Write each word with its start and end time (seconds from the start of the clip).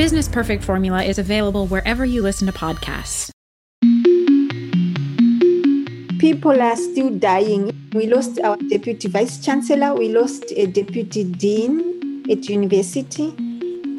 Business 0.00 0.28
Perfect 0.28 0.64
Formula 0.64 1.02
is 1.02 1.18
available 1.18 1.66
wherever 1.66 2.06
you 2.06 2.22
listen 2.22 2.46
to 2.46 2.54
podcasts. 2.54 3.28
People 6.18 6.58
are 6.58 6.76
still 6.76 7.10
dying. 7.10 7.70
We 7.92 8.06
lost 8.06 8.40
our 8.40 8.56
deputy 8.56 9.08
vice 9.08 9.44
chancellor, 9.44 9.94
we 9.94 10.08
lost 10.08 10.54
a 10.56 10.64
deputy 10.64 11.24
dean 11.24 12.24
at 12.30 12.48
university. 12.48 13.34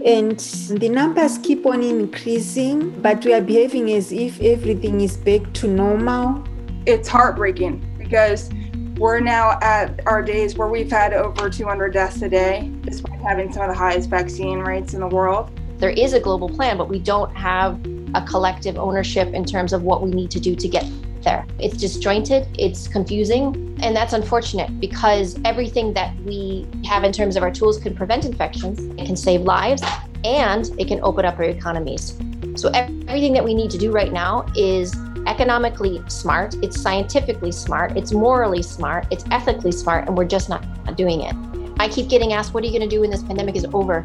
And 0.04 0.40
the 0.82 0.90
numbers 0.90 1.38
keep 1.38 1.68
on 1.68 1.84
increasing, 1.84 3.00
but 3.00 3.24
we 3.24 3.36
are 3.36 3.42
behaving 3.42 3.92
as 3.92 4.12
if 4.12 4.42
everything 4.42 5.02
is 5.02 5.18
back 5.18 5.54
to 5.54 5.68
normal. 5.68 6.44
It's 6.88 7.08
heartbreaking 7.08 7.86
because 8.00 8.50
we're 8.98 9.20
now 9.20 9.60
at 9.62 10.00
our 10.08 10.24
days 10.24 10.58
where 10.58 10.68
we've 10.68 10.90
had 10.90 11.14
over 11.14 11.48
200 11.48 11.94
deaths 11.94 12.24
a 12.24 12.30
day, 12.30 12.72
despite 12.82 13.22
having 13.22 13.54
some 13.54 13.62
of 13.62 13.70
the 13.70 13.78
highest 13.78 14.10
vaccine 14.10 14.62
rates 14.62 14.96
in 14.96 15.02
the 15.02 15.08
world 15.08 15.52
there 15.82 15.90
is 15.90 16.14
a 16.14 16.20
global 16.20 16.48
plan, 16.48 16.78
but 16.78 16.88
we 16.88 17.00
don't 17.00 17.36
have 17.36 17.84
a 18.14 18.22
collective 18.22 18.78
ownership 18.78 19.34
in 19.34 19.44
terms 19.44 19.74
of 19.74 19.82
what 19.82 20.04
we 20.04 20.12
need 20.12 20.30
to 20.30 20.40
do 20.40 20.56
to 20.56 20.68
get 20.68 20.86
there. 21.24 21.46
It's 21.58 21.76
disjointed, 21.76 22.48
it's 22.58 22.88
confusing, 22.88 23.78
and 23.82 23.96
that's 23.96 24.14
unfortunate 24.14 24.80
because 24.80 25.40
everything 25.44 25.94
that 25.94 26.16
we 26.22 26.68
have 26.86 27.04
in 27.04 27.12
terms 27.12 27.36
of 27.36 27.42
our 27.42 27.50
tools 27.52 27.80
can 27.80 27.96
prevent 27.96 28.26
infections, 28.26 28.80
it 28.80 29.08
can 29.08 29.18
save 29.18 29.42
lives, 29.42 29.82
and 30.24 30.70
it 30.80 30.88
can 30.88 31.00
open 31.02 31.26
up 31.26 31.40
our 31.40 31.46
economies. 31.46 32.16
So, 32.56 32.70
everything 32.70 33.34
that 33.34 33.44
we 33.44 33.56
need 33.56 33.72
to 33.72 33.78
do 33.80 33.92
right 33.92 34.14
now 34.14 34.46
is 34.56 34.96
economically 35.26 36.00
smart, 36.08 36.56
it's 36.64 36.80
scientifically 36.80 37.52
smart, 37.52 37.98
it's 37.98 38.12
morally 38.12 38.62
smart, 38.62 39.08
it's 39.10 39.24
ethically 39.32 39.72
smart, 39.72 40.08
and 40.08 40.16
we're 40.16 40.26
just 40.26 40.48
not, 40.48 40.64
doing 40.96 41.22
it. 41.22 41.34
I 41.80 41.88
keep 41.88 42.10
getting 42.10 42.34
asked, 42.34 42.54
What 42.54 42.64
are 42.64 42.68
you 42.68 42.78
going 42.78 42.88
to 42.88 42.96
do 42.96 43.00
when 43.00 43.10
this 43.10 43.24
pandemic 43.24 43.56
is 43.56 43.66
over? 43.74 44.04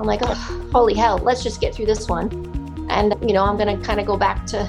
I'm 0.00 0.06
like, 0.06 0.20
oh, 0.22 0.70
holy 0.72 0.94
hell, 0.94 1.18
let's 1.18 1.42
just 1.42 1.60
get 1.60 1.74
through 1.74 1.86
this 1.86 2.08
one. 2.08 2.30
And, 2.88 3.14
you 3.20 3.34
know, 3.34 3.44
I'm 3.44 3.58
going 3.58 3.78
to 3.78 3.84
kind 3.84 4.00
of 4.00 4.06
go 4.06 4.16
back 4.16 4.46
to 4.46 4.68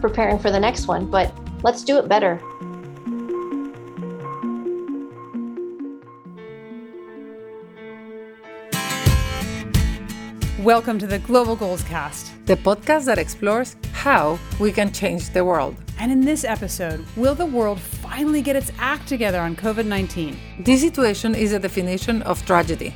preparing 0.00 0.40
for 0.40 0.50
the 0.50 0.58
next 0.58 0.88
one, 0.88 1.08
but 1.08 1.32
let's 1.62 1.84
do 1.84 1.98
it 1.98 2.08
better. 2.08 2.40
Welcome 10.58 10.98
to 10.98 11.06
the 11.06 11.20
Global 11.20 11.54
Goals 11.54 11.84
Cast, 11.84 12.32
the 12.46 12.56
podcast 12.56 13.04
that 13.06 13.18
explores 13.18 13.76
how 13.92 14.38
we 14.58 14.72
can 14.72 14.92
change 14.92 15.30
the 15.30 15.44
world. 15.44 15.76
And 15.98 16.10
in 16.10 16.22
this 16.22 16.44
episode, 16.44 17.04
will 17.16 17.36
the 17.36 17.46
world 17.46 17.78
finally 17.78 18.42
get 18.42 18.56
its 18.56 18.72
act 18.78 19.06
together 19.06 19.38
on 19.40 19.54
COVID 19.54 19.86
19? 19.86 20.36
This 20.58 20.80
situation 20.80 21.36
is 21.36 21.52
a 21.52 21.58
definition 21.58 22.20
of 22.22 22.44
tragedy. 22.44 22.94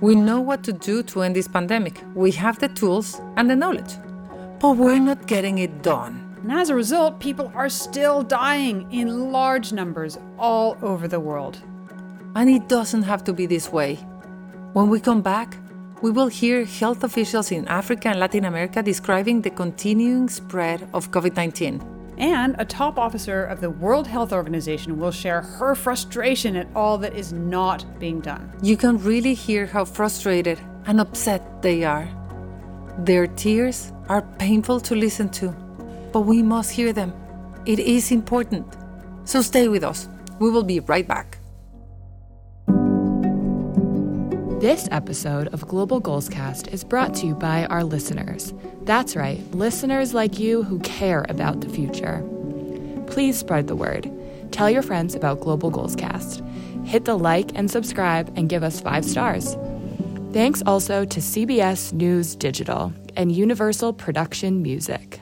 We 0.00 0.14
know 0.14 0.40
what 0.40 0.62
to 0.62 0.72
do 0.72 1.02
to 1.02 1.22
end 1.22 1.34
this 1.34 1.48
pandemic. 1.48 2.00
We 2.14 2.30
have 2.32 2.58
the 2.60 2.68
tools 2.68 3.20
and 3.36 3.50
the 3.50 3.56
knowledge, 3.56 3.94
but 4.60 4.76
we're 4.76 5.00
not 5.00 5.26
getting 5.26 5.58
it 5.58 5.82
done. 5.82 6.36
And 6.42 6.52
as 6.52 6.70
a 6.70 6.74
result, 6.76 7.18
people 7.18 7.50
are 7.54 7.68
still 7.68 8.22
dying 8.22 8.86
in 8.92 9.32
large 9.32 9.72
numbers 9.72 10.16
all 10.38 10.76
over 10.82 11.08
the 11.08 11.18
world. 11.18 11.58
And 12.36 12.48
it 12.48 12.68
doesn't 12.68 13.02
have 13.02 13.24
to 13.24 13.32
be 13.32 13.46
this 13.46 13.72
way. 13.72 13.96
When 14.72 14.88
we 14.88 15.00
come 15.00 15.20
back, 15.20 15.56
we 16.00 16.12
will 16.12 16.28
hear 16.28 16.64
health 16.64 17.02
officials 17.02 17.50
in 17.50 17.66
Africa 17.66 18.08
and 18.08 18.20
Latin 18.20 18.44
America 18.44 18.84
describing 18.84 19.42
the 19.42 19.50
continuing 19.50 20.28
spread 20.28 20.88
of 20.94 21.10
COVID 21.10 21.34
19 21.34 21.97
and 22.18 22.56
a 22.58 22.64
top 22.64 22.98
officer 22.98 23.44
of 23.44 23.60
the 23.60 23.70
World 23.70 24.06
Health 24.06 24.32
Organization 24.32 24.98
will 24.98 25.10
share 25.10 25.40
her 25.40 25.74
frustration 25.74 26.56
at 26.56 26.68
all 26.74 26.98
that 26.98 27.14
is 27.14 27.32
not 27.32 27.98
being 27.98 28.20
done. 28.20 28.52
You 28.62 28.76
can 28.76 28.98
really 28.98 29.34
hear 29.34 29.66
how 29.66 29.84
frustrated 29.84 30.58
and 30.86 31.00
upset 31.00 31.62
they 31.62 31.84
are. 31.84 32.08
Their 32.98 33.26
tears 33.26 33.92
are 34.08 34.22
painful 34.38 34.80
to 34.80 34.94
listen 34.94 35.28
to, 35.30 35.48
but 36.12 36.22
we 36.22 36.42
must 36.42 36.70
hear 36.70 36.92
them. 36.92 37.12
It 37.66 37.78
is 37.78 38.10
important. 38.10 38.66
So 39.24 39.40
stay 39.42 39.68
with 39.68 39.84
us. 39.84 40.08
We 40.40 40.50
will 40.50 40.64
be 40.64 40.80
right 40.80 41.06
back. 41.06 41.37
This 44.60 44.88
episode 44.90 45.46
of 45.54 45.68
Global 45.68 46.00
Goals 46.00 46.28
Cast 46.28 46.66
is 46.66 46.82
brought 46.82 47.14
to 47.14 47.26
you 47.26 47.36
by 47.36 47.66
our 47.66 47.84
listeners. 47.84 48.52
That's 48.82 49.14
right, 49.14 49.40
listeners 49.52 50.14
like 50.14 50.40
you 50.40 50.64
who 50.64 50.80
care 50.80 51.24
about 51.28 51.60
the 51.60 51.68
future. 51.68 52.24
Please 53.06 53.38
spread 53.38 53.68
the 53.68 53.76
word. 53.76 54.10
Tell 54.50 54.68
your 54.68 54.82
friends 54.82 55.14
about 55.14 55.38
Global 55.38 55.70
Goals 55.70 55.94
Cast. 55.94 56.42
Hit 56.84 57.04
the 57.04 57.16
like 57.16 57.52
and 57.54 57.70
subscribe 57.70 58.32
and 58.36 58.48
give 58.48 58.64
us 58.64 58.80
five 58.80 59.04
stars. 59.04 59.56
Thanks 60.32 60.60
also 60.66 61.04
to 61.04 61.20
CBS 61.20 61.92
News 61.92 62.34
Digital 62.34 62.92
and 63.14 63.30
Universal 63.30 63.92
Production 63.92 64.60
Music. 64.60 65.20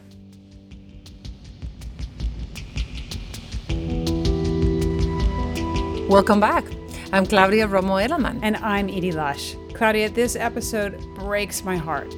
Welcome 6.08 6.40
back. 6.40 6.64
I'm 7.12 7.24
Claudia 7.24 7.68
Romo 7.68 8.04
Edelman. 8.04 8.40
And 8.42 8.56
I'm 8.56 8.88
Edie 8.88 9.12
Lush. 9.12 9.54
Claudia, 9.74 10.10
this 10.10 10.34
episode 10.34 11.00
breaks 11.14 11.62
my 11.62 11.76
heart. 11.76 12.12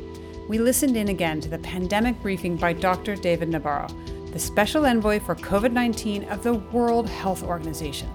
We 0.48 0.56
listened 0.58 0.96
in 0.96 1.08
again 1.08 1.42
to 1.42 1.48
the 1.50 1.58
pandemic 1.58 2.20
briefing 2.22 2.56
by 2.56 2.72
Dr. 2.72 3.14
David 3.14 3.50
Nabarro, 3.50 3.92
the 4.32 4.38
special 4.38 4.86
envoy 4.86 5.20
for 5.20 5.34
COVID 5.34 5.72
19 5.72 6.24
of 6.24 6.42
the 6.42 6.54
World 6.54 7.06
Health 7.06 7.42
Organization. 7.42 8.08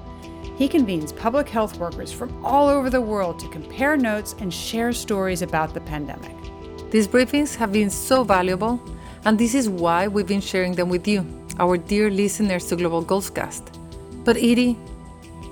He 0.55 0.67
convenes 0.67 1.13
public 1.13 1.47
health 1.47 1.77
workers 1.77 2.11
from 2.11 2.43
all 2.43 2.67
over 2.67 2.89
the 2.89 3.01
world 3.01 3.37
to 3.39 3.47
compare 3.49 3.95
notes 3.95 4.33
and 4.39 4.51
share 4.51 4.93
stories 4.93 5.43
about 5.43 5.75
the 5.75 5.81
pandemic. 5.81 6.35
These 6.89 7.07
briefings 7.07 7.55
have 7.55 7.71
been 7.71 7.91
so 7.91 8.23
valuable, 8.23 8.81
and 9.25 9.37
this 9.37 9.53
is 9.53 9.69
why 9.69 10.07
we've 10.07 10.27
been 10.27 10.41
sharing 10.41 10.73
them 10.73 10.89
with 10.89 11.07
you, 11.07 11.23
our 11.59 11.77
dear 11.77 12.09
listeners 12.09 12.65
to 12.67 12.75
Global 12.75 13.05
Goalscast. 13.05 13.79
But 14.23 14.37
Edie, 14.37 14.77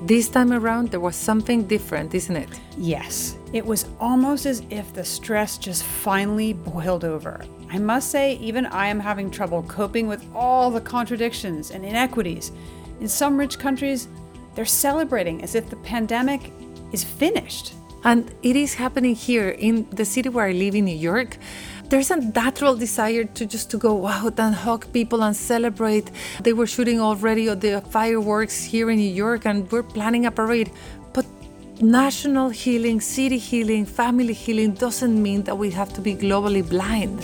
this 0.03 0.29
time 0.29 0.51
around, 0.51 0.89
there 0.89 0.99
was 0.99 1.15
something 1.15 1.63
different, 1.67 2.15
isn't 2.15 2.35
it? 2.35 2.49
Yes. 2.75 3.37
It 3.53 3.63
was 3.63 3.85
almost 3.99 4.47
as 4.47 4.63
if 4.71 4.91
the 4.93 5.05
stress 5.05 5.59
just 5.59 5.83
finally 5.83 6.53
boiled 6.53 7.05
over. 7.05 7.45
I 7.69 7.77
must 7.77 8.09
say, 8.09 8.35
even 8.37 8.65
I 8.65 8.87
am 8.87 8.99
having 8.99 9.29
trouble 9.29 9.61
coping 9.63 10.07
with 10.07 10.25
all 10.33 10.71
the 10.71 10.81
contradictions 10.81 11.69
and 11.69 11.85
inequities. 11.85 12.51
In 12.99 13.07
some 13.07 13.37
rich 13.37 13.59
countries, 13.59 14.07
they're 14.55 14.65
celebrating 14.65 15.43
as 15.43 15.53
if 15.53 15.69
the 15.69 15.75
pandemic 15.77 16.51
is 16.91 17.03
finished. 17.03 17.73
And 18.03 18.33
it 18.41 18.55
is 18.55 18.73
happening 18.73 19.13
here 19.13 19.49
in 19.49 19.87
the 19.91 20.05
city 20.05 20.29
where 20.29 20.47
I 20.47 20.51
live 20.51 20.73
in 20.73 20.85
New 20.85 20.97
York. 20.97 21.37
There's 21.91 22.09
a 22.09 22.15
natural 22.15 22.73
desire 22.73 23.25
to 23.25 23.45
just 23.45 23.69
to 23.69 23.77
go 23.77 24.07
out 24.07 24.39
and 24.39 24.55
hug 24.55 24.91
people 24.93 25.21
and 25.23 25.35
celebrate. 25.35 26.09
They 26.41 26.53
were 26.53 26.65
shooting 26.65 27.01
already 27.01 27.53
the 27.53 27.81
fireworks 27.81 28.63
here 28.63 28.89
in 28.89 28.97
New 28.97 29.13
York, 29.13 29.45
and 29.45 29.69
we're 29.69 29.83
planning 29.83 30.25
a 30.25 30.31
parade. 30.31 30.71
But 31.11 31.25
national 31.81 32.47
healing, 32.47 33.01
city 33.01 33.37
healing, 33.37 33.85
family 33.85 34.31
healing 34.31 34.71
doesn't 34.71 35.21
mean 35.21 35.43
that 35.43 35.57
we 35.57 35.69
have 35.71 35.91
to 35.95 35.99
be 35.99 36.15
globally 36.15 36.67
blind. 36.67 37.19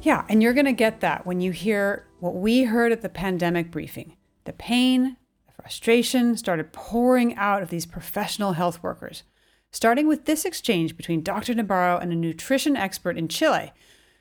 Yeah, 0.00 0.24
and 0.30 0.42
you're 0.42 0.54
going 0.54 0.64
to 0.64 0.72
get 0.72 1.00
that 1.00 1.26
when 1.26 1.42
you 1.42 1.52
hear 1.52 2.06
what 2.18 2.34
we 2.34 2.64
heard 2.64 2.92
at 2.92 3.02
the 3.02 3.10
pandemic 3.10 3.70
briefing. 3.70 4.16
The 4.44 4.54
pain, 4.54 5.18
the 5.46 5.52
frustration 5.52 6.38
started 6.38 6.72
pouring 6.72 7.34
out 7.36 7.62
of 7.62 7.68
these 7.68 7.84
professional 7.84 8.54
health 8.54 8.82
workers, 8.82 9.22
starting 9.70 10.08
with 10.08 10.24
this 10.24 10.44
exchange 10.44 10.96
between 10.96 11.22
Dr. 11.22 11.54
Nabarro 11.54 12.00
and 12.00 12.12
a 12.12 12.16
nutrition 12.16 12.76
expert 12.76 13.16
in 13.16 13.28
Chile, 13.28 13.72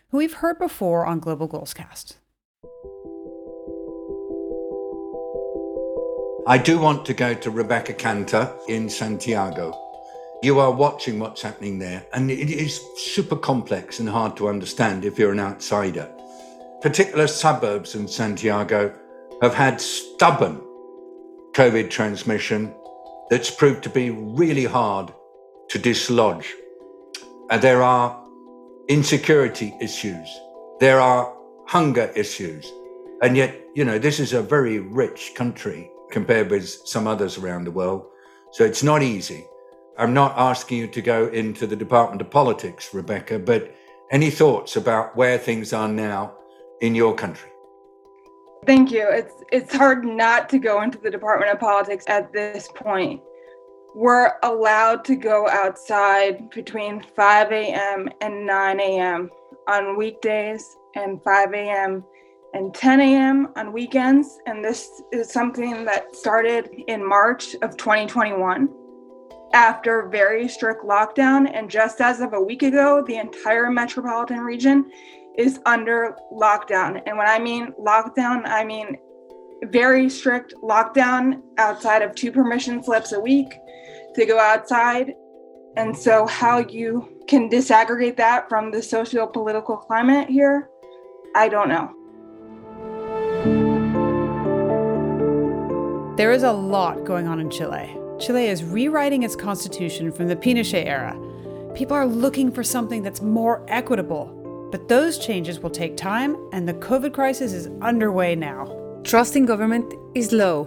who 0.09 0.17
we've 0.17 0.35
heard 0.35 0.59
before 0.59 1.05
on 1.05 1.19
Global 1.19 1.47
Goals 1.47 1.73
Cast. 1.73 2.17
I 6.47 6.57
do 6.57 6.79
want 6.79 7.05
to 7.05 7.13
go 7.13 7.33
to 7.33 7.51
Rebecca 7.51 7.93
Kanter 7.93 8.57
in 8.67 8.89
Santiago. 8.89 9.77
You 10.41 10.59
are 10.59 10.71
watching 10.71 11.19
what's 11.19 11.41
happening 11.41 11.79
there, 11.79 12.05
and 12.13 12.31
it 12.31 12.49
is 12.49 12.81
super 12.95 13.35
complex 13.35 13.99
and 13.99 14.09
hard 14.09 14.37
to 14.37 14.49
understand 14.49 15.05
if 15.05 15.19
you're 15.19 15.33
an 15.33 15.39
outsider. 15.39 16.09
Particular 16.81 17.27
suburbs 17.27 17.93
in 17.95 18.07
Santiago 18.07 18.93
have 19.41 19.53
had 19.53 19.81
stubborn 19.81 20.61
COVID 21.53 21.89
transmission 21.89 22.73
that's 23.29 23.51
proved 23.51 23.83
to 23.83 23.89
be 23.89 24.09
really 24.09 24.65
hard 24.65 25.13
to 25.69 25.79
dislodge. 25.79 26.53
And 27.49 27.61
there 27.61 27.81
are 27.81 28.25
insecurity 28.87 29.73
issues, 29.81 30.27
there 30.79 30.99
are 30.99 31.35
hunger 31.67 32.11
issues, 32.15 32.71
and 33.21 33.35
yet, 33.35 33.55
you 33.75 33.85
know, 33.85 33.99
this 33.99 34.19
is 34.19 34.33
a 34.33 34.41
very 34.41 34.79
rich 34.79 35.33
country 35.35 35.91
compared 36.11 36.49
with 36.49 36.67
some 36.85 37.07
others 37.07 37.37
around 37.37 37.65
the 37.65 37.71
world. 37.71 38.05
So 38.51 38.63
it's 38.63 38.81
not 38.81 39.03
easy. 39.03 39.45
I'm 39.97 40.13
not 40.13 40.33
asking 40.37 40.77
you 40.77 40.87
to 40.87 41.01
go 41.01 41.27
into 41.27 41.67
the 41.67 41.75
Department 41.75 42.21
of 42.21 42.29
Politics, 42.29 42.93
Rebecca, 42.93 43.37
but 43.37 43.75
any 44.11 44.31
thoughts 44.31 44.75
about 44.75 45.15
where 45.15 45.37
things 45.37 45.73
are 45.73 45.87
now 45.87 46.33
in 46.81 46.95
your 46.95 47.13
country? 47.13 47.49
Thank 48.65 48.91
you. 48.91 49.07
It's 49.09 49.33
it's 49.51 49.73
hard 49.73 50.05
not 50.05 50.49
to 50.49 50.59
go 50.59 50.81
into 50.81 50.97
the 50.97 51.09
Department 51.09 51.51
of 51.51 51.59
Politics 51.59 52.05
at 52.07 52.31
this 52.33 52.67
point. 52.73 53.21
We're 53.95 54.33
allowed 54.43 55.03
to 55.05 55.15
go 55.15 55.47
outside 55.49 56.49
between 56.51 57.01
5 57.01 57.51
a.m. 57.51 58.09
and 58.21 58.45
9 58.45 58.79
a.m. 58.79 59.29
on 59.67 59.97
weekdays 59.97 60.77
and 60.95 61.21
5 61.23 61.53
a.m. 61.53 62.03
and 62.53 62.73
10 62.73 63.01
a.m. 63.01 63.49
on 63.55 63.73
weekends. 63.73 64.39
And 64.45 64.63
this 64.63 65.01
is 65.11 65.31
something 65.31 65.85
that 65.85 66.15
started 66.15 66.69
in 66.87 67.07
March 67.07 67.55
of 67.63 67.77
2021 67.77 68.69
after 69.53 70.07
very 70.09 70.47
strict 70.47 70.83
lockdown. 70.83 71.49
And 71.51 71.69
just 71.69 71.99
as 71.99 72.21
of 72.21 72.33
a 72.33 72.41
week 72.41 72.61
ago, 72.61 73.03
the 73.07 73.15
entire 73.15 73.71
metropolitan 73.71 74.41
region 74.41 74.91
is 75.35 75.59
under 75.65 76.15
lockdown. 76.31 77.01
And 77.07 77.17
when 77.17 77.27
I 77.27 77.39
mean 77.39 77.73
lockdown, 77.79 78.43
I 78.45 78.63
mean 78.63 78.97
very 79.63 80.09
strict 80.09 80.53
lockdown 80.61 81.41
outside 81.57 82.03
of 82.03 82.13
two 82.13 82.31
permission 82.31 82.83
slips 82.83 83.13
a 83.13 83.19
week 83.19 83.51
to 84.15 84.25
go 84.25 84.39
outside. 84.39 85.13
And 85.75 85.95
so, 85.95 86.25
how 86.25 86.59
you 86.59 87.07
can 87.27 87.49
disaggregate 87.49 88.17
that 88.17 88.49
from 88.49 88.71
the 88.71 88.81
socio 88.81 89.27
political 89.27 89.77
climate 89.77 90.29
here, 90.29 90.69
I 91.35 91.47
don't 91.47 91.69
know. 91.69 91.93
There 96.17 96.31
is 96.31 96.43
a 96.43 96.51
lot 96.51 97.05
going 97.05 97.27
on 97.27 97.39
in 97.39 97.49
Chile. 97.49 97.95
Chile 98.19 98.47
is 98.47 98.63
rewriting 98.63 99.23
its 99.23 99.35
constitution 99.35 100.11
from 100.11 100.27
the 100.27 100.35
Pinochet 100.35 100.85
era. 100.85 101.17
People 101.75 101.95
are 101.95 102.05
looking 102.05 102.51
for 102.51 102.63
something 102.63 103.03
that's 103.03 103.21
more 103.21 103.63
equitable. 103.69 104.35
But 104.71 104.87
those 104.87 105.17
changes 105.17 105.59
will 105.59 105.69
take 105.69 105.97
time, 105.97 106.35
and 106.51 106.67
the 106.67 106.73
COVID 106.75 107.13
crisis 107.13 107.53
is 107.53 107.69
underway 107.81 108.35
now. 108.35 108.99
Trust 109.03 109.35
in 109.35 109.45
government 109.45 109.93
is 110.13 110.31
low, 110.31 110.65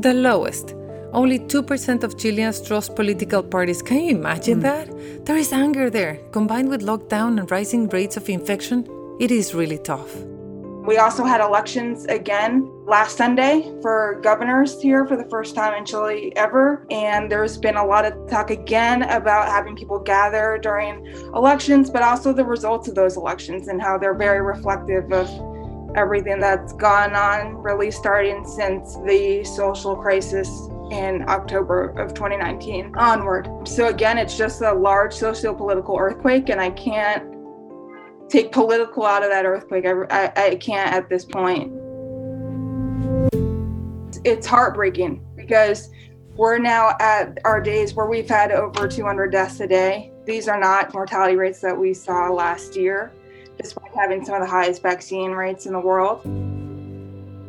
the 0.00 0.14
lowest. 0.14 0.74
Only 1.12 1.38
2% 1.38 2.04
of 2.04 2.18
Chileans 2.18 2.60
trust 2.60 2.94
political 2.94 3.42
parties. 3.42 3.80
Can 3.80 4.00
you 4.00 4.16
imagine 4.16 4.58
mm. 4.58 4.62
that? 4.62 5.24
There 5.24 5.36
is 5.36 5.52
anger 5.52 5.88
there. 5.88 6.18
Combined 6.32 6.68
with 6.68 6.82
lockdown 6.82 7.38
and 7.40 7.50
rising 7.50 7.88
rates 7.88 8.16
of 8.18 8.28
infection, 8.28 8.86
it 9.18 9.30
is 9.30 9.54
really 9.54 9.78
tough. 9.78 10.14
We 10.86 10.96
also 10.96 11.24
had 11.24 11.40
elections 11.40 12.04
again 12.06 12.70
last 12.86 13.16
Sunday 13.16 13.70
for 13.82 14.20
governors 14.22 14.80
here 14.80 15.06
for 15.06 15.16
the 15.16 15.28
first 15.28 15.54
time 15.54 15.74
in 15.74 15.84
Chile 15.84 16.32
ever. 16.36 16.86
And 16.90 17.30
there's 17.30 17.58
been 17.58 17.76
a 17.76 17.84
lot 17.84 18.04
of 18.04 18.28
talk 18.28 18.50
again 18.50 19.02
about 19.02 19.48
having 19.48 19.76
people 19.76 19.98
gather 19.98 20.58
during 20.62 21.06
elections, 21.34 21.90
but 21.90 22.02
also 22.02 22.32
the 22.32 22.44
results 22.44 22.88
of 22.88 22.94
those 22.94 23.16
elections 23.16 23.68
and 23.68 23.80
how 23.82 23.98
they're 23.98 24.14
very 24.14 24.40
reflective 24.40 25.10
of 25.12 25.28
everything 25.96 26.38
that's 26.38 26.72
gone 26.74 27.14
on, 27.14 27.54
really 27.56 27.90
starting 27.90 28.46
since 28.46 28.96
the 29.06 29.42
social 29.44 29.96
crisis 29.96 30.48
in 30.90 31.28
October 31.28 31.90
of 31.98 32.14
2019 32.14 32.94
onward. 32.96 33.48
So, 33.66 33.88
again, 33.88 34.18
it's 34.18 34.36
just 34.36 34.62
a 34.62 34.72
large 34.72 35.12
socio 35.12 35.54
political 35.54 35.98
earthquake, 35.98 36.48
and 36.48 36.60
I 36.60 36.70
can't 36.70 37.34
take 38.28 38.52
political 38.52 39.04
out 39.04 39.22
of 39.22 39.30
that 39.30 39.44
earthquake. 39.44 39.86
I, 39.86 39.92
I, 40.10 40.46
I 40.46 40.54
can't 40.56 40.92
at 40.92 41.08
this 41.08 41.24
point. 41.24 41.72
It's 44.24 44.46
heartbreaking 44.46 45.24
because 45.36 45.90
we're 46.36 46.58
now 46.58 46.96
at 47.00 47.38
our 47.44 47.60
days 47.60 47.94
where 47.94 48.06
we've 48.06 48.28
had 48.28 48.52
over 48.52 48.86
200 48.86 49.32
deaths 49.32 49.60
a 49.60 49.66
day. 49.66 50.12
These 50.24 50.46
are 50.46 50.60
not 50.60 50.92
mortality 50.92 51.36
rates 51.36 51.60
that 51.62 51.76
we 51.76 51.94
saw 51.94 52.28
last 52.28 52.76
year, 52.76 53.12
despite 53.56 53.92
having 53.94 54.24
some 54.24 54.36
of 54.36 54.42
the 54.42 54.46
highest 54.46 54.82
vaccine 54.82 55.32
rates 55.32 55.66
in 55.66 55.72
the 55.72 55.80
world. 55.80 56.20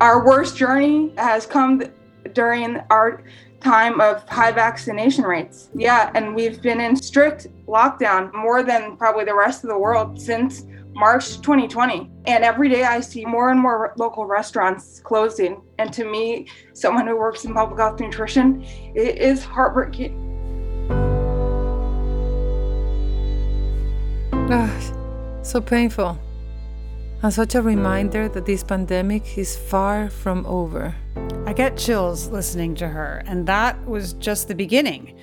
Our 0.01 0.25
worst 0.25 0.56
journey 0.56 1.13
has 1.18 1.45
come 1.45 1.83
during 2.39 2.80
our 2.89 3.21
time 3.59 4.00
of 4.00 4.24
high 4.30 4.53
vaccination 4.53 5.25
rates. 5.25 5.68
Yeah, 5.75 6.09
and 6.15 6.33
we've 6.33 6.62
been 6.62 6.80
in 6.80 6.95
strict 6.95 7.47
lockdown 7.68 8.33
more 8.33 8.63
than 8.63 8.95
probably 8.95 9.25
the 9.25 9.36
rest 9.36 9.65
of 9.65 9.69
the 9.69 9.77
world 9.77 10.21
since 10.21 10.63
March 10.94 11.41
2020. 11.41 12.09
And 12.27 12.45
every 12.45 12.69
day 12.69 12.86
I 12.86 13.01
see 13.01 13.25
more 13.25 13.49
and 13.52 13.59
more 13.59 13.94
local 13.97 14.25
restaurants 14.25 15.02
closing. 15.02 15.61
And 15.80 15.92
to 15.92 16.06
me, 16.06 16.47
someone 16.71 17.06
who 17.07 17.18
works 17.18 17.44
in 17.44 17.54
public 17.54 17.78
health 17.78 17.99
nutrition, 17.99 18.64
it 18.95 19.18
is 19.18 19.44
heartbreaking. 19.44 20.14
Ah, 24.31 25.42
so 25.44 25.59
painful. 25.59 26.18
And 27.21 27.33
such 27.33 27.54
a 27.56 27.61
reminder 27.61 28.30
that 28.30 28.45
this 28.45 28.64
pandemic 28.64 29.37
is 29.37 29.57
far 29.57 30.09
from 30.09 30.45
over. 30.45 30.95
I 31.49 31.53
get 31.53 31.77
chills 31.77 32.27
listening 32.27 32.75
to 32.75 32.87
her, 32.87 33.23
and 33.25 33.47
that 33.47 33.87
was 33.87 34.13
just 34.13 34.47
the 34.47 34.53
beginning. 34.53 35.15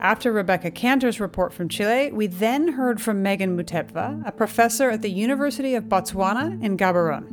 After 0.00 0.30
Rebecca 0.30 0.70
Kanter's 0.70 1.18
report 1.18 1.50
from 1.50 1.70
Chile, 1.70 2.12
we 2.12 2.26
then 2.26 2.68
heard 2.68 3.00
from 3.00 3.22
Megan 3.22 3.56
Mutepwa, 3.56 4.22
a 4.26 4.32
professor 4.32 4.90
at 4.90 5.00
the 5.00 5.08
University 5.08 5.74
of 5.74 5.84
Botswana 5.84 6.62
in 6.62 6.76
Gaborone. 6.76 7.24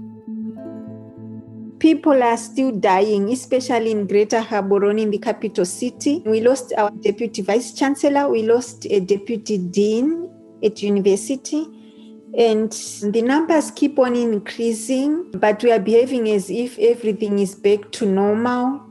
People 1.80 2.24
are 2.24 2.38
still 2.38 2.72
dying, 2.72 3.30
especially 3.30 3.92
in 3.92 4.08
Greater 4.08 4.40
Gaborone, 4.40 5.02
in 5.02 5.12
the 5.12 5.18
capital 5.18 5.66
city. 5.66 6.24
We 6.26 6.40
lost 6.40 6.72
our 6.78 6.92
deputy 6.92 7.42
vice 7.42 7.74
chancellor, 7.74 8.30
we 8.30 8.44
lost 8.44 8.88
a 8.90 9.02
deputy 9.02 9.58
dean 9.58 10.30
at 10.64 10.82
university. 10.82 11.68
And 12.38 12.72
the 12.72 13.22
numbers 13.22 13.72
keep 13.72 13.98
on 13.98 14.16
increasing, 14.16 15.32
but 15.32 15.64
we 15.64 15.72
are 15.72 15.80
behaving 15.80 16.30
as 16.30 16.50
if 16.50 16.78
everything 16.78 17.40
is 17.40 17.56
back 17.56 17.92
to 17.94 18.06
normal. 18.06 18.82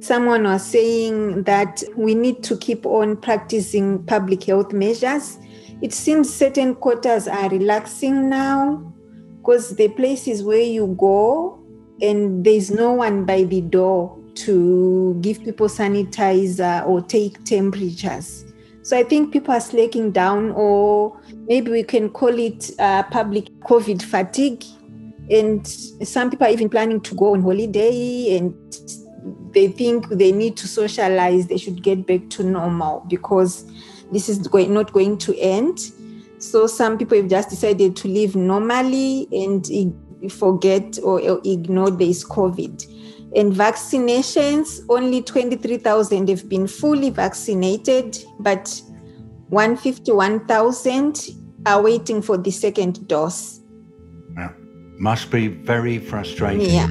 Someone 0.00 0.44
was 0.44 0.64
saying 0.64 1.42
that 1.42 1.82
we 1.94 2.14
need 2.14 2.42
to 2.44 2.56
keep 2.56 2.86
on 2.86 3.18
practicing 3.18 4.02
public 4.06 4.44
health 4.44 4.72
measures. 4.72 5.38
It 5.82 5.92
seems 5.92 6.32
certain 6.32 6.74
quarters 6.74 7.28
are 7.28 7.50
relaxing 7.50 8.30
now 8.30 8.92
because 9.38 9.76
the 9.76 9.88
places 9.88 10.42
where 10.42 10.60
you 10.60 10.96
go 10.98 11.62
and 12.00 12.44
there's 12.44 12.70
no 12.70 12.92
one 12.92 13.26
by 13.26 13.42
the 13.44 13.60
door 13.60 14.18
to 14.36 15.18
give 15.20 15.44
people 15.44 15.68
sanitizer 15.68 16.86
or 16.86 17.02
take 17.02 17.44
temperatures. 17.44 18.46
So 18.82 18.96
I 18.96 19.02
think 19.02 19.32
people 19.32 19.52
are 19.52 19.60
slacking 19.60 20.12
down, 20.12 20.52
or 20.52 21.19
maybe 21.50 21.72
we 21.72 21.82
can 21.82 22.08
call 22.08 22.38
it 22.38 22.70
uh, 22.78 23.02
public 23.02 23.46
COVID 23.62 24.00
fatigue. 24.00 24.64
And 25.28 25.66
some 25.66 26.30
people 26.30 26.46
are 26.46 26.50
even 26.50 26.68
planning 26.68 27.00
to 27.00 27.14
go 27.16 27.34
on 27.34 27.42
holiday 27.42 28.38
and 28.38 28.54
they 29.52 29.66
think 29.66 30.08
they 30.10 30.30
need 30.30 30.56
to 30.58 30.68
socialize, 30.68 31.48
they 31.48 31.58
should 31.58 31.82
get 31.82 32.06
back 32.06 32.30
to 32.30 32.44
normal 32.44 33.04
because 33.08 33.64
this 34.12 34.28
is 34.28 34.46
going, 34.46 34.72
not 34.72 34.92
going 34.92 35.18
to 35.18 35.36
end. 35.38 35.90
So 36.38 36.68
some 36.68 36.96
people 36.96 37.16
have 37.18 37.28
just 37.28 37.50
decided 37.50 37.96
to 37.96 38.08
live 38.08 38.36
normally 38.36 39.26
and 39.32 39.92
forget 40.30 41.00
or, 41.02 41.20
or 41.20 41.40
ignore 41.44 41.90
this 41.90 42.24
COVID. 42.24 42.86
And 43.34 43.52
vaccinations, 43.52 44.84
only 44.88 45.22
23,000 45.22 46.28
have 46.28 46.48
been 46.48 46.68
fully 46.68 47.10
vaccinated, 47.10 48.18
but 48.38 48.80
151,000 49.48 51.39
are 51.66 51.82
waiting 51.82 52.22
for 52.22 52.36
the 52.36 52.50
second 52.50 53.06
dose. 53.08 53.60
Yeah. 54.36 54.52
Must 54.98 55.30
be 55.30 55.48
very 55.48 55.98
frustrating. 55.98 56.70
Yeah. 56.70 56.88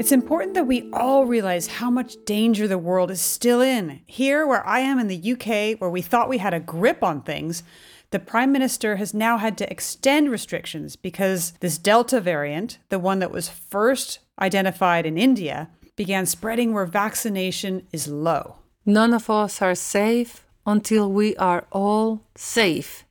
It's 0.00 0.12
important 0.12 0.54
that 0.54 0.66
we 0.66 0.88
all 0.94 1.26
realize 1.26 1.66
how 1.66 1.90
much 1.90 2.16
danger 2.24 2.66
the 2.66 2.78
world 2.78 3.10
is 3.10 3.20
still 3.20 3.60
in. 3.60 4.00
Here, 4.06 4.46
where 4.46 4.66
I 4.66 4.80
am 4.80 4.98
in 4.98 5.08
the 5.08 5.32
UK, 5.32 5.78
where 5.78 5.90
we 5.90 6.00
thought 6.00 6.30
we 6.30 6.38
had 6.38 6.54
a 6.54 6.60
grip 6.60 7.02
on 7.04 7.20
things, 7.20 7.62
the 8.10 8.18
Prime 8.18 8.50
Minister 8.50 8.96
has 8.96 9.12
now 9.12 9.36
had 9.36 9.58
to 9.58 9.70
extend 9.70 10.30
restrictions 10.30 10.96
because 10.96 11.52
this 11.60 11.76
Delta 11.76 12.18
variant, 12.18 12.78
the 12.88 12.98
one 12.98 13.18
that 13.18 13.30
was 13.30 13.50
first 13.50 14.20
identified 14.40 15.04
in 15.04 15.18
India, 15.18 15.68
began 16.00 16.24
spreading 16.24 16.72
where 16.72 16.86
vaccination 16.86 17.86
is 17.92 18.08
low. 18.08 18.56
None 18.86 19.12
of 19.12 19.28
us 19.28 19.60
are 19.60 19.74
safe 19.74 20.46
until 20.64 21.12
we 21.12 21.36
are 21.36 21.66
all 21.70 22.22
safe. 22.34 23.04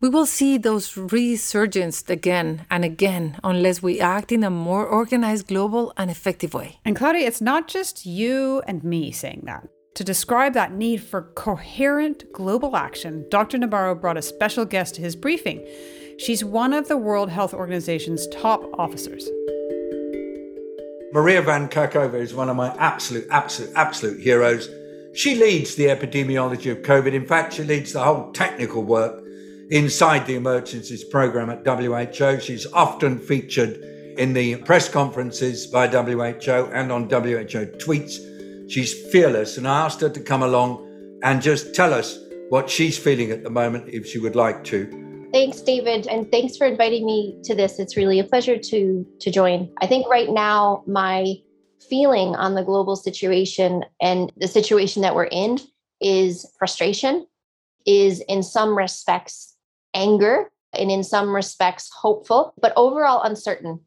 We 0.00 0.08
will 0.08 0.26
see 0.26 0.58
those 0.58 0.94
resurgences 0.94 2.10
again 2.10 2.66
and 2.68 2.84
again 2.84 3.38
unless 3.44 3.84
we 3.84 4.00
act 4.00 4.32
in 4.32 4.42
a 4.42 4.50
more 4.50 4.84
organized, 4.84 5.46
global, 5.46 5.92
and 5.96 6.10
effective 6.10 6.54
way. 6.54 6.80
And 6.84 6.96
Claudia, 6.96 7.24
it's 7.24 7.40
not 7.40 7.68
just 7.68 8.04
you 8.04 8.64
and 8.66 8.82
me 8.82 9.12
saying 9.12 9.42
that. 9.44 9.68
To 9.94 10.02
describe 10.02 10.54
that 10.54 10.72
need 10.72 11.04
for 11.04 11.30
coherent 11.46 12.32
global 12.32 12.74
action, 12.74 13.26
Dr. 13.30 13.58
Nabarro 13.58 14.00
brought 14.00 14.16
a 14.16 14.22
special 14.22 14.64
guest 14.64 14.96
to 14.96 15.02
his 15.02 15.14
briefing. 15.14 15.64
She's 16.18 16.44
one 16.44 16.72
of 16.72 16.88
the 16.88 16.96
World 16.96 17.30
Health 17.30 17.54
Organization's 17.54 18.26
top 18.26 18.60
officers. 18.76 19.30
Maria 21.12 21.42
Van 21.42 21.68
Kerkhove 21.68 22.14
is 22.14 22.32
one 22.32 22.48
of 22.48 22.56
my 22.56 22.74
absolute, 22.78 23.26
absolute, 23.30 23.70
absolute 23.76 24.18
heroes. 24.18 24.70
She 25.14 25.34
leads 25.34 25.74
the 25.74 25.88
epidemiology 25.88 26.72
of 26.72 26.78
COVID. 26.78 27.12
In 27.12 27.26
fact, 27.26 27.52
she 27.52 27.64
leads 27.64 27.92
the 27.92 28.02
whole 28.02 28.32
technical 28.32 28.82
work 28.82 29.22
inside 29.70 30.26
the 30.26 30.36
emergencies 30.36 31.04
program 31.04 31.50
at 31.50 31.66
WHO. 31.66 32.40
She's 32.40 32.66
often 32.72 33.18
featured 33.18 33.76
in 34.16 34.32
the 34.32 34.56
press 34.56 34.88
conferences 34.88 35.66
by 35.66 35.86
WHO 35.86 36.70
and 36.72 36.90
on 36.90 37.10
WHO 37.10 37.66
tweets. 37.76 38.70
She's 38.70 38.94
fearless, 39.12 39.58
and 39.58 39.68
I 39.68 39.84
asked 39.84 40.00
her 40.00 40.08
to 40.08 40.20
come 40.20 40.42
along 40.42 41.18
and 41.22 41.42
just 41.42 41.74
tell 41.74 41.92
us 41.92 42.18
what 42.48 42.70
she's 42.70 42.98
feeling 42.98 43.30
at 43.32 43.42
the 43.42 43.50
moment 43.50 43.90
if 43.90 44.06
she 44.06 44.18
would 44.18 44.34
like 44.34 44.64
to. 44.64 45.01
Thanks, 45.32 45.62
David, 45.62 46.06
and 46.08 46.30
thanks 46.30 46.58
for 46.58 46.66
inviting 46.66 47.06
me 47.06 47.38
to 47.44 47.54
this. 47.54 47.78
It's 47.78 47.96
really 47.96 48.18
a 48.18 48.24
pleasure 48.24 48.58
to 48.58 49.06
to 49.20 49.30
join. 49.30 49.72
I 49.80 49.86
think 49.86 50.06
right 50.08 50.28
now 50.28 50.84
my 50.86 51.36
feeling 51.88 52.36
on 52.36 52.54
the 52.54 52.62
global 52.62 52.96
situation 52.96 53.84
and 54.00 54.30
the 54.36 54.46
situation 54.48 55.00
that 55.02 55.14
we're 55.14 55.24
in 55.24 55.58
is 56.02 56.46
frustration, 56.58 57.26
is 57.86 58.20
in 58.28 58.42
some 58.42 58.76
respects 58.76 59.56
anger 59.94 60.50
and 60.74 60.90
in 60.90 61.02
some 61.02 61.34
respects 61.34 61.90
hopeful, 61.90 62.54
but 62.60 62.72
overall 62.76 63.22
uncertain 63.22 63.80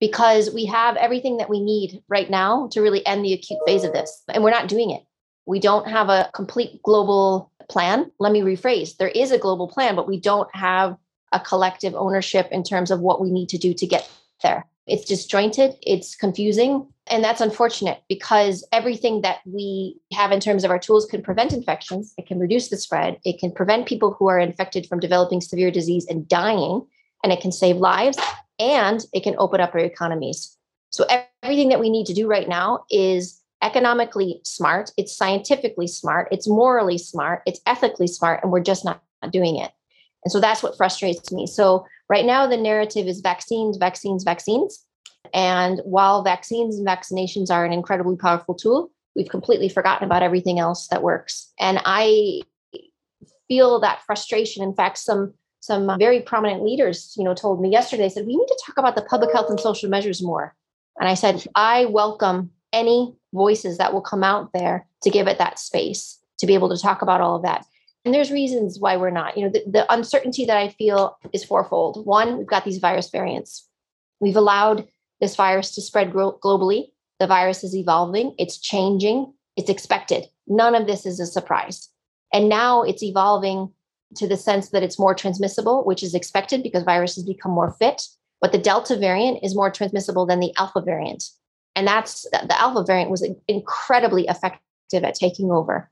because 0.00 0.52
we 0.54 0.64
have 0.66 0.96
everything 0.96 1.38
that 1.38 1.50
we 1.50 1.60
need 1.60 2.02
right 2.08 2.30
now 2.30 2.68
to 2.68 2.80
really 2.80 3.04
end 3.06 3.24
the 3.24 3.32
acute 3.32 3.58
phase 3.66 3.84
of 3.84 3.92
this. 3.92 4.22
And 4.28 4.44
we're 4.44 4.50
not 4.50 4.68
doing 4.68 4.90
it. 4.90 5.02
We 5.48 5.60
don't 5.60 5.88
have 5.88 6.10
a 6.10 6.30
complete 6.34 6.82
global 6.82 7.50
plan. 7.70 8.12
Let 8.18 8.32
me 8.32 8.42
rephrase. 8.42 8.98
There 8.98 9.08
is 9.08 9.30
a 9.30 9.38
global 9.38 9.66
plan, 9.66 9.96
but 9.96 10.06
we 10.06 10.20
don't 10.20 10.54
have 10.54 10.98
a 11.32 11.40
collective 11.40 11.94
ownership 11.94 12.48
in 12.52 12.62
terms 12.62 12.90
of 12.90 13.00
what 13.00 13.22
we 13.22 13.30
need 13.30 13.48
to 13.48 13.58
do 13.58 13.72
to 13.72 13.86
get 13.86 14.10
there. 14.42 14.66
It's 14.86 15.06
disjointed, 15.06 15.74
it's 15.80 16.14
confusing, 16.14 16.86
and 17.06 17.24
that's 17.24 17.40
unfortunate 17.40 18.02
because 18.10 18.62
everything 18.72 19.22
that 19.22 19.38
we 19.46 19.98
have 20.12 20.32
in 20.32 20.40
terms 20.40 20.64
of 20.64 20.70
our 20.70 20.78
tools 20.78 21.06
can 21.06 21.22
prevent 21.22 21.54
infections, 21.54 22.12
it 22.18 22.26
can 22.26 22.38
reduce 22.38 22.68
the 22.68 22.76
spread, 22.76 23.18
it 23.24 23.38
can 23.38 23.50
prevent 23.50 23.88
people 23.88 24.14
who 24.18 24.28
are 24.28 24.38
infected 24.38 24.86
from 24.86 25.00
developing 25.00 25.40
severe 25.40 25.70
disease 25.70 26.06
and 26.10 26.28
dying, 26.28 26.86
and 27.24 27.32
it 27.32 27.40
can 27.40 27.52
save 27.52 27.76
lives, 27.76 28.18
and 28.58 29.06
it 29.14 29.22
can 29.22 29.34
open 29.38 29.62
up 29.62 29.74
our 29.74 29.80
economies. 29.80 30.58
So, 30.90 31.06
everything 31.42 31.70
that 31.70 31.80
we 31.80 31.88
need 31.88 32.06
to 32.06 32.14
do 32.14 32.26
right 32.26 32.48
now 32.48 32.84
is 32.90 33.42
economically 33.62 34.40
smart, 34.44 34.90
it's 34.96 35.16
scientifically 35.16 35.86
smart, 35.86 36.28
it's 36.30 36.48
morally 36.48 36.98
smart, 36.98 37.42
it's 37.46 37.60
ethically 37.66 38.06
smart, 38.06 38.40
and 38.42 38.52
we're 38.52 38.60
just 38.60 38.84
not 38.84 39.02
doing 39.30 39.56
it. 39.56 39.72
And 40.24 40.32
so 40.32 40.40
that's 40.40 40.62
what 40.62 40.76
frustrates 40.76 41.32
me. 41.32 41.46
So, 41.46 41.86
right 42.08 42.24
now, 42.24 42.46
the 42.46 42.56
narrative 42.56 43.06
is 43.06 43.20
vaccines, 43.20 43.76
vaccines, 43.76 44.24
vaccines. 44.24 44.84
And 45.34 45.80
while 45.84 46.22
vaccines 46.22 46.76
and 46.76 46.86
vaccinations 46.86 47.50
are 47.50 47.64
an 47.64 47.72
incredibly 47.72 48.16
powerful 48.16 48.54
tool, 48.54 48.90
we've 49.14 49.28
completely 49.28 49.68
forgotten 49.68 50.06
about 50.06 50.22
everything 50.22 50.58
else 50.58 50.88
that 50.88 51.02
works. 51.02 51.52
And 51.58 51.80
I 51.84 52.42
feel 53.48 53.80
that 53.80 54.02
frustration. 54.06 54.62
In 54.62 54.74
fact, 54.74 54.98
some 54.98 55.34
some 55.60 55.98
very 55.98 56.20
prominent 56.20 56.62
leaders, 56.62 57.14
you 57.18 57.24
know, 57.24 57.34
told 57.34 57.60
me 57.60 57.68
yesterday, 57.68 58.08
said, 58.08 58.26
we 58.26 58.36
need 58.36 58.46
to 58.46 58.62
talk 58.64 58.78
about 58.78 58.94
the 58.94 59.02
public 59.02 59.32
health 59.32 59.50
and 59.50 59.58
social 59.58 59.90
measures 59.90 60.22
more. 60.22 60.54
And 61.00 61.08
I 61.08 61.14
said, 61.14 61.44
I 61.54 61.86
welcome 61.86 62.52
any 62.72 63.14
voices 63.34 63.78
that 63.78 63.92
will 63.92 64.00
come 64.00 64.24
out 64.24 64.50
there 64.52 64.86
to 65.02 65.10
give 65.10 65.28
it 65.28 65.38
that 65.38 65.58
space 65.58 66.18
to 66.38 66.46
be 66.46 66.54
able 66.54 66.68
to 66.68 66.80
talk 66.80 67.02
about 67.02 67.20
all 67.20 67.36
of 67.36 67.42
that. 67.42 67.64
And 68.04 68.14
there's 68.14 68.30
reasons 68.30 68.78
why 68.78 68.96
we're 68.96 69.10
not. 69.10 69.36
You 69.36 69.44
know, 69.44 69.50
the, 69.50 69.64
the 69.66 69.92
uncertainty 69.92 70.44
that 70.46 70.56
I 70.56 70.68
feel 70.68 71.18
is 71.32 71.44
fourfold. 71.44 72.06
One, 72.06 72.38
we've 72.38 72.46
got 72.46 72.64
these 72.64 72.78
virus 72.78 73.10
variants. 73.10 73.68
We've 74.20 74.36
allowed 74.36 74.86
this 75.20 75.36
virus 75.36 75.74
to 75.74 75.82
spread 75.82 76.12
globally. 76.12 76.86
The 77.18 77.26
virus 77.26 77.64
is 77.64 77.74
evolving, 77.74 78.34
it's 78.38 78.58
changing, 78.58 79.32
it's 79.56 79.68
expected. 79.68 80.26
None 80.46 80.76
of 80.76 80.86
this 80.86 81.04
is 81.04 81.18
a 81.18 81.26
surprise. 81.26 81.88
And 82.32 82.48
now 82.48 82.82
it's 82.82 83.02
evolving 83.02 83.72
to 84.16 84.28
the 84.28 84.36
sense 84.36 84.70
that 84.70 84.82
it's 84.82 84.98
more 84.98 85.14
transmissible, 85.14 85.84
which 85.84 86.02
is 86.02 86.14
expected 86.14 86.62
because 86.62 86.84
viruses 86.84 87.24
become 87.24 87.52
more 87.52 87.72
fit. 87.72 88.06
But 88.40 88.52
the 88.52 88.58
Delta 88.58 88.96
variant 88.96 89.40
is 89.42 89.56
more 89.56 89.70
transmissible 89.70 90.26
than 90.26 90.38
the 90.38 90.54
Alpha 90.56 90.80
variant. 90.80 91.24
And 91.78 91.86
that's 91.86 92.28
the 92.32 92.60
Alpha 92.60 92.82
variant 92.82 93.08
was 93.08 93.24
incredibly 93.46 94.26
effective 94.26 95.04
at 95.04 95.14
taking 95.14 95.52
over. 95.52 95.88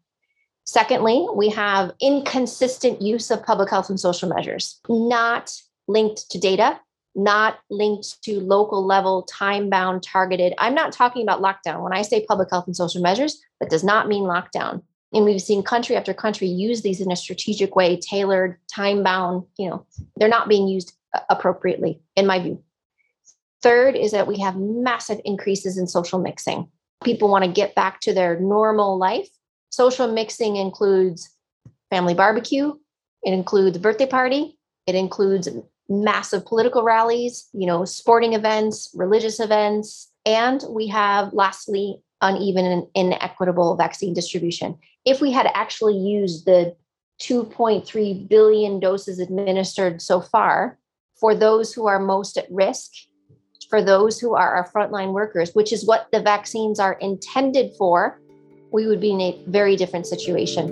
Secondly, 0.65 1.29
we 1.33 1.49
have 1.51 1.93
inconsistent 2.01 3.01
use 3.01 3.31
of 3.31 3.45
public 3.45 3.71
health 3.71 3.89
and 3.89 4.01
social 4.01 4.29
measures, 4.29 4.81
not 4.89 5.53
linked 5.87 6.29
to 6.33 6.41
data, 6.41 6.81
not 7.15 7.61
linked 7.71 8.21
to 8.25 8.41
local 8.41 8.85
level, 8.85 9.23
time 9.23 9.71
bound, 9.71 10.03
targeted. 10.03 10.55
I'm 10.59 10.75
not 10.75 10.93
talking 10.93 11.23
about 11.23 11.41
lockdown. 11.41 11.85
When 11.85 11.93
I 11.93 12.03
say 12.03 12.27
public 12.27 12.51
health 12.51 12.67
and 12.67 12.75
social 12.75 13.01
measures, 13.01 13.41
that 13.61 13.71
does 13.71 13.85
not 13.85 14.09
mean 14.09 14.25
lockdown. 14.25 14.83
And 15.13 15.25
we've 15.25 15.41
seen 15.41 15.63
country 15.63 15.95
after 15.95 16.13
country 16.13 16.49
use 16.49 16.83
these 16.83 17.01
in 17.01 17.13
a 17.13 17.17
strategic 17.17 17.77
way, 17.77 17.97
tailored, 17.97 18.59
time 18.75 19.05
bound. 19.05 19.45
You 19.57 19.71
know, 19.71 19.87
they're 20.17 20.29
not 20.29 20.49
being 20.49 20.67
used 20.67 20.95
uh, 21.15 21.21
appropriately, 21.31 22.01
in 22.17 22.27
my 22.27 22.41
view. 22.41 22.61
Third 23.63 23.97
is 23.97 24.13
that 24.13 24.27
we 24.27 24.39
have 24.41 24.57
massive 24.57 25.21
increases 25.25 25.79
in 25.79 25.87
social 25.87 26.19
mixing. 26.19 26.69
People 27.05 27.29
want 27.29 27.45
to 27.45 27.51
get 27.51 27.75
back 27.75 28.01
to 28.01 28.13
their 28.13 28.39
normal 28.39 28.99
life. 28.99 29.29
Social 29.71 30.11
mixing 30.11 30.57
includes 30.57 31.31
family 31.91 32.15
barbecue, 32.15 32.73
it 33.23 33.33
includes 33.33 33.79
birthday 33.79 34.07
party, 34.07 34.57
it 34.87 34.95
includes 34.95 35.49
massive 35.89 36.45
political 36.47 36.83
rallies, 36.83 37.49
you 37.53 37.67
know, 37.67 37.85
sporting 37.85 38.33
events, 38.33 38.91
religious 38.95 39.41
events, 39.41 40.11
and 40.25 40.65
we 40.69 40.89
have 40.89 41.33
lastly 41.33 42.01
uneven 42.21 42.65
and 42.65 42.87
inequitable 42.95 43.77
vaccine 43.77 44.15
distribution. 44.15 44.79
If 45.05 45.21
we 45.21 45.31
had 45.31 45.49
actually 45.55 45.97
used 45.97 46.47
the 46.47 46.75
2.3 47.21 48.29
billion 48.29 48.81
doses 48.81 49.19
administered 49.19 50.03
so 50.03 50.21
far 50.21 50.79
for 51.19 51.35
those 51.35 51.73
who 51.73 51.87
are 51.87 51.99
most 51.99 52.37
at 52.37 52.47
risk, 52.51 52.93
for 53.69 53.83
those 53.83 54.19
who 54.21 54.35
are 54.35 54.55
our 54.55 54.69
frontline 54.71 55.13
workers, 55.13 55.53
which 55.55 55.73
is 55.73 55.87
what 55.87 56.09
the 56.13 56.21
vaccines 56.21 56.79
are 56.79 56.95
intended 56.95 57.73
for, 57.77 58.21
we 58.73 58.87
would 58.87 59.01
be 59.01 59.11
in 59.11 59.21
a 59.21 59.43
very 59.47 59.77
different 59.77 60.07
situation. 60.07 60.69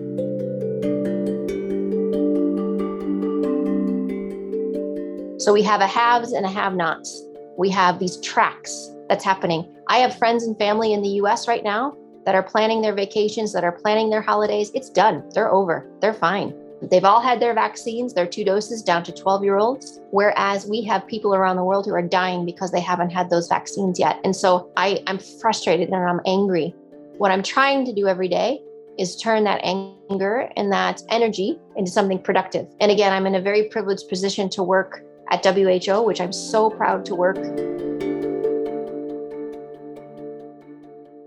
So 5.40 5.52
we 5.52 5.62
have 5.62 5.80
a 5.80 5.86
haves 5.86 6.32
and 6.32 6.46
a 6.46 6.48
have 6.48 6.74
nots. 6.74 7.22
We 7.58 7.68
have 7.70 7.98
these 7.98 8.18
tracks 8.20 8.90
that's 9.08 9.24
happening. 9.24 9.70
I 9.88 9.98
have 9.98 10.16
friends 10.16 10.44
and 10.44 10.56
family 10.56 10.92
in 10.92 11.02
the 11.02 11.10
US 11.20 11.46
right 11.46 11.62
now 11.62 11.96
that 12.24 12.34
are 12.34 12.42
planning 12.42 12.80
their 12.80 12.94
vacations, 12.94 13.52
that 13.52 13.64
are 13.64 13.72
planning 13.72 14.08
their 14.08 14.22
holidays. 14.22 14.70
It's 14.74 14.88
done. 14.88 15.28
They're 15.34 15.52
over. 15.52 15.86
They're 16.00 16.14
fine. 16.14 16.54
They've 16.90 17.04
all 17.04 17.20
had 17.20 17.40
their 17.40 17.54
vaccines, 17.54 18.14
their 18.14 18.26
two 18.26 18.44
doses 18.44 18.82
down 18.82 19.02
to 19.04 19.12
12 19.12 19.44
year 19.44 19.56
olds, 19.56 20.00
whereas 20.10 20.66
we 20.66 20.82
have 20.84 21.06
people 21.06 21.34
around 21.34 21.56
the 21.56 21.64
world 21.64 21.86
who 21.86 21.94
are 21.94 22.02
dying 22.02 22.44
because 22.44 22.70
they 22.70 22.80
haven't 22.80 23.10
had 23.10 23.30
those 23.30 23.48
vaccines 23.48 23.98
yet. 23.98 24.20
And 24.24 24.34
so 24.34 24.70
I, 24.76 25.02
I'm 25.06 25.18
frustrated 25.18 25.88
and 25.88 25.96
I'm 25.96 26.20
angry 26.26 26.74
What 27.18 27.30
I'm 27.30 27.42
trying 27.42 27.84
to 27.86 27.92
do 27.92 28.08
every 28.08 28.28
day 28.28 28.60
is 28.98 29.16
turn 29.16 29.44
that 29.44 29.60
anger 29.64 30.50
and 30.56 30.72
that 30.72 31.02
energy 31.08 31.58
into 31.76 31.90
something 31.90 32.20
productive. 32.20 32.66
And 32.80 32.92
again, 32.92 33.12
I'm 33.12 33.26
in 33.26 33.34
a 33.34 33.40
very 33.40 33.68
privileged 33.68 34.08
position 34.08 34.48
to 34.50 34.62
work 34.62 35.02
at 35.30 35.44
WHO, 35.44 36.02
which 36.02 36.20
I'm 36.20 36.32
so 36.32 36.70
proud 36.70 37.04
to 37.06 37.14
work. 37.14 38.13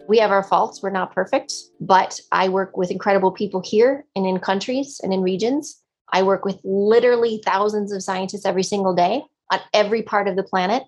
We 0.08 0.20
have 0.20 0.32
our 0.32 0.44
faults, 0.44 0.82
we're 0.82 0.90
not 0.90 1.14
perfect, 1.14 1.54
but 1.82 2.20
I 2.32 2.50
work 2.50 2.78
with 2.78 2.92
incredible 2.92 3.32
people 3.32 3.62
here 3.66 4.06
and 4.16 4.26
in 4.26 4.40
countries 4.40 5.02
and 5.04 5.14
in 5.14 5.22
regions. 5.22 5.82
I 6.14 6.24
work 6.24 6.46
with 6.46 6.60
literally 6.64 7.42
thousands 7.46 7.92
of 7.92 8.02
scientists 8.02 8.46
every 8.46 8.64
single 8.64 8.96
day 8.96 9.24
on 9.52 9.60
every 9.74 10.02
part 10.02 10.28
of 10.28 10.36
the 10.36 10.44
planet 10.44 10.84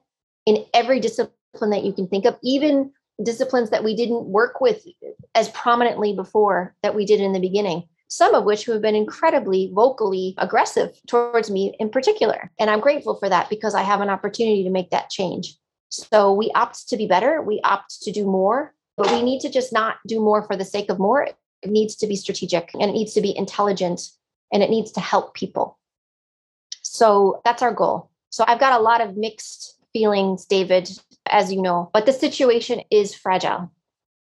in 0.45 0.65
every 0.73 0.99
discipline 0.99 1.69
that 1.71 1.83
you 1.83 1.91
can 1.91 2.07
think 2.07 2.25
of, 2.25 2.37
even 2.43 2.91
disciplines 3.21 3.69
that 3.71 3.83
we 3.83 3.95
didn't 3.95 4.25
work 4.25 4.61
with 4.61 4.85
as 5.35 5.49
prominently 5.49 6.13
before 6.13 6.73
that 6.83 6.95
we 6.95 7.05
did 7.05 7.19
in 7.19 7.33
the 7.33 7.39
beginning 7.39 7.83
some 8.09 8.33
of 8.33 8.43
which 8.43 8.65
have 8.65 8.81
been 8.81 8.95
incredibly 8.95 9.71
vocally 9.73 10.33
aggressive 10.39 10.99
towards 11.07 11.49
me 11.49 11.75
in 11.79 11.89
particular. 11.89 12.51
And 12.59 12.69
I'm 12.69 12.79
grateful 12.79 13.15
for 13.15 13.29
that 13.29 13.49
because 13.49 13.75
I 13.75 13.83
have 13.83 14.01
an 14.01 14.09
opportunity 14.09 14.63
to 14.63 14.69
make 14.69 14.89
that 14.89 15.09
change. 15.09 15.55
So 15.89 16.33
we 16.33 16.51
opt 16.55 16.89
to 16.89 16.97
be 16.97 17.07
better, 17.07 17.41
we 17.41 17.61
opt 17.63 18.01
to 18.01 18.11
do 18.11 18.25
more, 18.25 18.73
but 18.99 19.11
we 19.11 19.23
need 19.23 19.39
to 19.39 19.49
just 19.49 19.71
not 19.71 19.95
do 20.05 20.19
more 20.19 20.43
for 20.43 20.57
the 20.57 20.65
sake 20.65 20.89
of 20.89 20.99
more. 20.99 21.23
It 21.23 21.69
needs 21.69 21.95
to 21.95 22.07
be 22.07 22.17
strategic 22.17 22.69
and 22.73 22.83
it 22.83 22.93
needs 22.93 23.13
to 23.13 23.21
be 23.21 23.35
intelligent 23.35 24.01
and 24.51 24.61
it 24.61 24.69
needs 24.69 24.91
to 24.91 24.99
help 24.99 25.33
people. 25.33 25.79
So 26.81 27.41
that's 27.45 27.61
our 27.61 27.73
goal. 27.73 28.11
So 28.29 28.43
I've 28.45 28.59
got 28.59 28.77
a 28.77 28.83
lot 28.83 28.99
of 28.99 29.15
mixed 29.15 29.79
feelings, 29.93 30.45
David, 30.45 30.89
as 31.27 31.51
you 31.51 31.61
know, 31.61 31.89
but 31.93 32.05
the 32.05 32.13
situation 32.13 32.81
is 32.91 33.15
fragile 33.15 33.71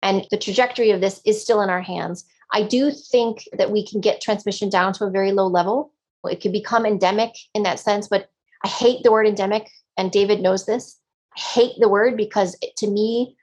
and 0.01 0.27
the 0.29 0.38
trajectory 0.38 0.91
of 0.91 1.00
this 1.00 1.22
is 1.25 1.41
still 1.41 1.62
in 1.62 1.70
our 1.70 1.82
hands. 1.82 2.25
I 2.51 2.63
do 2.63 2.91
think 2.91 3.46
that 3.53 3.72
we 3.72 3.88
can 3.88 4.01
get 4.01 4.22
transmission 4.22 4.70
down 4.70 4.91
to 4.94 5.05
a 5.05 5.10
very 5.10 5.32
low 5.32 5.48
level. 5.48 5.94
It 6.25 6.41
could 6.41 6.51
become 6.51 6.86
endemic 6.86 7.32
in 7.53 7.63
that 7.63 7.79
sense, 7.79 8.10
but 8.10 8.29
I 8.63 8.67
hate 8.67 9.03
the 9.03 9.12
word 9.12 9.25
endemic, 9.25 9.70
and 9.96 10.12
David 10.12 10.41
knows 10.41 10.65
this. 10.65 11.00
I 11.36 11.39
hate 11.39 11.75
the 11.79 11.89
word 11.89 12.17
because 12.17 12.58
it, 12.62 12.75
to 12.77 12.88
me, 12.88 13.38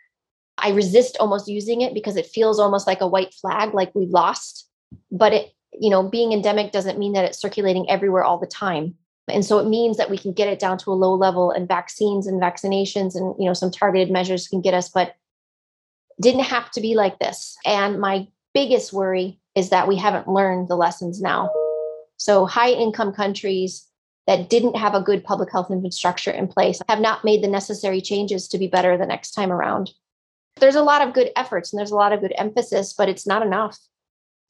I 0.58 0.70
resist 0.70 1.16
almost 1.18 1.48
using 1.48 1.80
it 1.80 1.94
because 1.94 2.16
it 2.16 2.26
feels 2.26 2.58
almost 2.58 2.86
like 2.86 3.00
a 3.00 3.06
white 3.06 3.34
flag, 3.34 3.74
like 3.74 3.94
we've 3.94 4.10
lost. 4.10 4.68
But 5.10 5.32
it, 5.32 5.52
you 5.72 5.90
know, 5.90 6.08
being 6.08 6.32
endemic 6.32 6.72
doesn't 6.72 6.98
mean 6.98 7.14
that 7.14 7.24
it's 7.24 7.40
circulating 7.40 7.88
everywhere 7.88 8.24
all 8.24 8.38
the 8.38 8.46
time. 8.46 8.94
And 9.28 9.44
so 9.44 9.58
it 9.58 9.68
means 9.68 9.96
that 9.96 10.10
we 10.10 10.18
can 10.18 10.32
get 10.32 10.48
it 10.48 10.58
down 10.58 10.78
to 10.78 10.92
a 10.92 10.94
low 10.94 11.14
level 11.14 11.50
and 11.50 11.68
vaccines 11.68 12.26
and 12.26 12.40
vaccinations 12.40 13.14
and 13.14 13.34
you 13.38 13.46
know 13.46 13.54
some 13.54 13.70
targeted 13.70 14.10
measures 14.10 14.48
can 14.48 14.60
get 14.60 14.74
us, 14.74 14.88
but 14.88 15.14
didn't 16.20 16.44
have 16.44 16.70
to 16.72 16.80
be 16.80 16.94
like 16.94 17.18
this. 17.18 17.56
And 17.64 18.00
my 18.00 18.26
biggest 18.52 18.92
worry 18.92 19.40
is 19.54 19.70
that 19.70 19.88
we 19.88 19.96
haven't 19.96 20.28
learned 20.28 20.68
the 20.68 20.76
lessons 20.76 21.20
now. 21.20 21.50
So, 22.16 22.46
high 22.46 22.70
income 22.70 23.12
countries 23.12 23.86
that 24.26 24.48
didn't 24.48 24.76
have 24.76 24.94
a 24.94 25.02
good 25.02 25.24
public 25.24 25.50
health 25.50 25.70
infrastructure 25.70 26.30
in 26.30 26.46
place 26.46 26.80
have 26.88 27.00
not 27.00 27.24
made 27.24 27.42
the 27.42 27.48
necessary 27.48 28.00
changes 28.00 28.46
to 28.48 28.58
be 28.58 28.68
better 28.68 28.96
the 28.96 29.06
next 29.06 29.32
time 29.32 29.50
around. 29.50 29.90
There's 30.56 30.76
a 30.76 30.82
lot 30.82 31.06
of 31.06 31.14
good 31.14 31.30
efforts 31.36 31.72
and 31.72 31.78
there's 31.78 31.90
a 31.90 31.96
lot 31.96 32.12
of 32.12 32.20
good 32.20 32.34
emphasis, 32.36 32.94
but 32.96 33.08
it's 33.08 33.26
not 33.26 33.44
enough. 33.44 33.78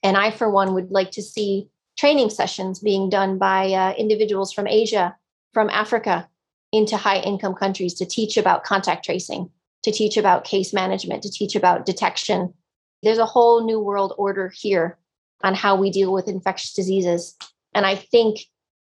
And 0.03 0.17
I, 0.17 0.31
for 0.31 0.51
one, 0.51 0.75
would 0.75 0.91
like 0.91 1.11
to 1.13 1.23
see 1.23 1.69
training 1.99 2.31
sessions 2.31 2.81
being 2.81 3.09
done 3.09 3.39
by 3.39 3.73
uh, 3.73 3.93
individuals 3.95 4.53
from 4.53 4.67
Asia, 4.67 5.17
from 5.53 5.71
Africa, 5.71 6.29
into 6.73 6.97
high 6.97 7.21
income 7.21 7.55
countries 7.55 7.95
to 7.95 8.07
teach 8.07 8.37
about 8.37 8.65
contact 8.65 9.05
tracing, 9.05 9.51
to 9.83 9.93
teach 9.93 10.17
about 10.17 10.45
case 10.45 10.73
management, 10.73 11.23
to 11.23 11.31
teach 11.31 11.55
about 11.55 11.87
detection, 11.87 12.55
there's 13.03 13.19
a 13.19 13.27
whole 13.27 13.65
new 13.65 13.81
world 13.81 14.15
order 14.17 14.53
here 14.55 14.99
on 15.43 15.55
how 15.55 15.77
we 15.77 15.91
deal 15.91 16.13
with 16.13 16.29
infectious 16.29 16.73
diseases. 16.73 17.37
And 17.75 17.85
I 17.85 17.97
think 17.97 18.41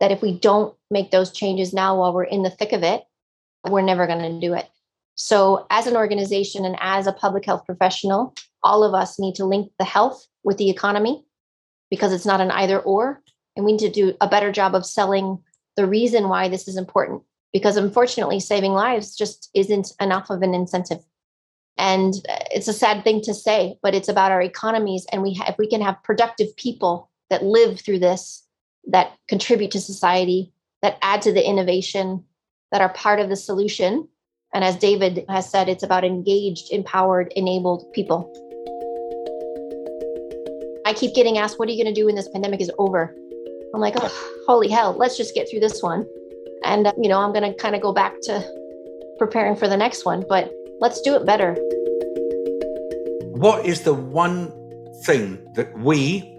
that 0.00 0.12
if 0.12 0.20
we 0.20 0.38
don't 0.38 0.74
make 0.90 1.10
those 1.10 1.32
changes 1.32 1.72
now 1.72 1.98
while 1.98 2.12
we're 2.12 2.24
in 2.24 2.42
the 2.42 2.50
thick 2.50 2.72
of 2.72 2.82
it, 2.82 3.02
we're 3.68 3.82
never 3.82 4.06
going 4.06 4.20
to 4.20 4.46
do 4.46 4.54
it. 4.54 4.68
So, 5.16 5.66
as 5.70 5.86
an 5.86 5.96
organization 5.96 6.64
and 6.64 6.76
as 6.80 7.06
a 7.06 7.12
public 7.12 7.44
health 7.44 7.64
professional, 7.64 8.34
all 8.62 8.82
of 8.82 8.94
us 8.94 9.18
need 9.18 9.34
to 9.36 9.44
link 9.44 9.70
the 9.78 9.84
health 9.84 10.26
with 10.42 10.58
the 10.58 10.70
economy 10.70 11.24
because 11.90 12.12
it's 12.12 12.26
not 12.26 12.40
an 12.40 12.50
either 12.50 12.80
or. 12.80 13.22
And 13.56 13.64
we 13.64 13.72
need 13.72 13.80
to 13.80 13.90
do 13.90 14.14
a 14.20 14.28
better 14.28 14.50
job 14.50 14.74
of 14.74 14.84
selling 14.84 15.38
the 15.76 15.86
reason 15.86 16.28
why 16.28 16.48
this 16.48 16.66
is 16.66 16.76
important 16.76 17.22
because 17.54 17.76
unfortunately, 17.76 18.40
saving 18.40 18.72
lives 18.72 19.16
just 19.16 19.48
isn't 19.54 19.92
enough 20.00 20.28
of 20.28 20.42
an 20.42 20.54
incentive. 20.54 20.98
And 21.78 22.14
uh, 22.28 22.38
it's 22.50 22.68
a 22.68 22.72
sad 22.72 23.04
thing 23.04 23.20
to 23.22 23.32
say, 23.32 23.78
but 23.80 23.94
it's 23.94 24.08
about 24.08 24.32
our 24.32 24.42
economies. 24.42 25.06
And 25.12 25.22
we, 25.22 25.40
if 25.46 25.56
we 25.56 25.68
can 25.68 25.80
have 25.80 26.02
productive 26.02 26.54
people 26.56 27.10
that 27.30 27.44
live 27.44 27.80
through 27.80 28.00
this, 28.00 28.44
that 28.88 29.12
contribute 29.28 29.70
to 29.70 29.80
society, 29.80 30.52
that 30.82 30.98
add 31.00 31.22
to 31.22 31.32
the 31.32 31.48
innovation, 31.48 32.24
that 32.72 32.80
are 32.80 32.92
part 32.92 33.20
of 33.20 33.28
the 33.28 33.36
solution. 33.36 34.08
And 34.54 34.64
as 34.64 34.76
David 34.76 35.24
has 35.28 35.50
said, 35.50 35.68
it's 35.68 35.82
about 35.82 36.04
engaged, 36.04 36.72
empowered, 36.72 37.32
enabled 37.36 37.92
people. 37.92 38.32
I 40.86 40.94
keep 40.94 41.14
getting 41.14 41.38
asked, 41.38 41.58
what 41.58 41.68
are 41.68 41.72
you 41.72 41.82
going 41.82 41.92
to 41.92 42.00
do 42.00 42.06
when 42.06 42.14
this 42.14 42.28
pandemic 42.28 42.60
is 42.60 42.70
over? 42.78 43.14
I'm 43.74 43.80
like, 43.80 43.94
oh, 43.96 44.42
holy 44.46 44.68
hell, 44.68 44.92
let's 44.92 45.16
just 45.16 45.34
get 45.34 45.50
through 45.50 45.60
this 45.60 45.82
one. 45.82 46.06
And, 46.64 46.92
you 46.96 47.08
know, 47.08 47.18
I'm 47.18 47.32
going 47.32 47.50
to 47.50 47.54
kind 47.54 47.74
of 47.74 47.82
go 47.82 47.92
back 47.92 48.14
to 48.22 48.42
preparing 49.18 49.56
for 49.56 49.68
the 49.68 49.76
next 49.76 50.04
one. 50.04 50.24
But 50.28 50.52
Let's 50.80 51.00
do 51.00 51.14
it 51.14 51.24
better. 51.24 51.54
What 53.38 53.64
is 53.64 53.82
the 53.82 53.94
one 53.94 54.52
thing 55.04 55.46
that 55.54 55.76
we, 55.78 56.36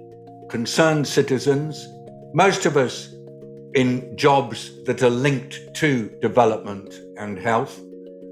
concerned 0.50 1.08
citizens, 1.08 1.88
most 2.34 2.66
of 2.66 2.78
us 2.78 3.16
in 3.74 4.16
jobs 4.16 4.84
that 4.84 5.02
are 5.02 5.10
linked 5.10 5.74
to 5.76 6.10
development 6.22 6.94
and 7.18 7.40
health, 7.40 7.82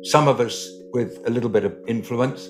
some 0.03 0.27
of 0.27 0.39
us 0.39 0.69
with 0.93 1.19
a 1.25 1.29
little 1.29 1.49
bit 1.49 1.65
of 1.65 1.75
influence, 1.87 2.49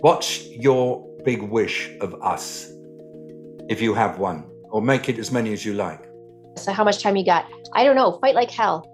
what's 0.00 0.46
your 0.48 1.06
big 1.24 1.42
wish 1.42 1.90
of 2.00 2.14
us, 2.22 2.70
if 3.68 3.80
you 3.80 3.94
have 3.94 4.18
one, 4.18 4.44
or 4.70 4.80
make 4.82 5.08
it 5.08 5.18
as 5.18 5.30
many 5.30 5.52
as 5.52 5.64
you 5.64 5.74
like? 5.74 6.04
So, 6.56 6.72
how 6.72 6.84
much 6.84 7.02
time 7.02 7.16
you 7.16 7.24
got? 7.24 7.46
I 7.74 7.84
don't 7.84 7.96
know. 7.96 8.12
Fight 8.20 8.34
like 8.34 8.50
hell. 8.50 8.88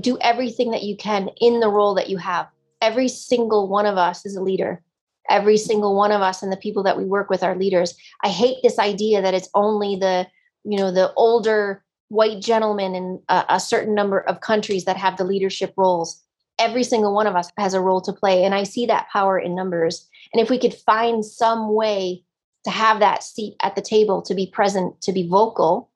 Do 0.00 0.18
everything 0.20 0.70
that 0.70 0.82
you 0.82 0.96
can 0.96 1.28
in 1.40 1.60
the 1.60 1.68
role 1.68 1.94
that 1.94 2.08
you 2.08 2.16
have 2.18 2.48
every 2.84 3.08
single 3.08 3.66
one 3.66 3.86
of 3.86 3.96
us 3.96 4.26
is 4.26 4.36
a 4.36 4.42
leader 4.42 4.82
every 5.30 5.56
single 5.56 5.96
one 5.96 6.12
of 6.12 6.20
us 6.20 6.42
and 6.42 6.52
the 6.52 6.56
people 6.56 6.82
that 6.82 6.98
we 6.98 7.04
work 7.04 7.30
with 7.30 7.42
are 7.42 7.56
leaders 7.56 7.94
i 8.22 8.28
hate 8.28 8.58
this 8.62 8.78
idea 8.78 9.22
that 9.22 9.32
it's 9.32 9.48
only 9.54 9.96
the 9.96 10.26
you 10.64 10.76
know 10.76 10.90
the 10.92 11.10
older 11.14 11.82
white 12.08 12.42
gentlemen 12.42 12.94
in 12.94 13.22
a, 13.30 13.44
a, 13.48 13.58
certain 13.58 13.94
number 13.94 14.20
of 14.20 14.40
countries 14.40 14.84
that 14.84 14.98
have 14.98 15.16
the 15.16 15.24
leadership 15.24 15.72
roles 15.78 16.22
every 16.58 16.84
single 16.84 17.14
one 17.14 17.26
of 17.26 17.36
us 17.36 17.50
has 17.58 17.74
a 17.74 17.80
role 17.80 18.00
to 18.00 18.12
play 18.12 18.44
and 18.44 18.54
i 18.54 18.62
see 18.62 18.86
that 18.86 19.08
power 19.12 19.38
in 19.38 19.54
numbers 19.54 20.08
and 20.32 20.40
if 20.40 20.50
we 20.50 20.58
could 20.58 20.74
find 20.74 21.24
some 21.24 21.74
way 21.74 22.22
to 22.64 22.70
have 22.70 23.00
that 23.00 23.22
seat 23.22 23.54
at 23.62 23.74
the 23.74 23.82
table 23.82 24.22
to 24.22 24.34
be 24.34 24.46
present 24.46 25.00
to 25.00 25.12
be 25.12 25.28
vocal 25.28 25.90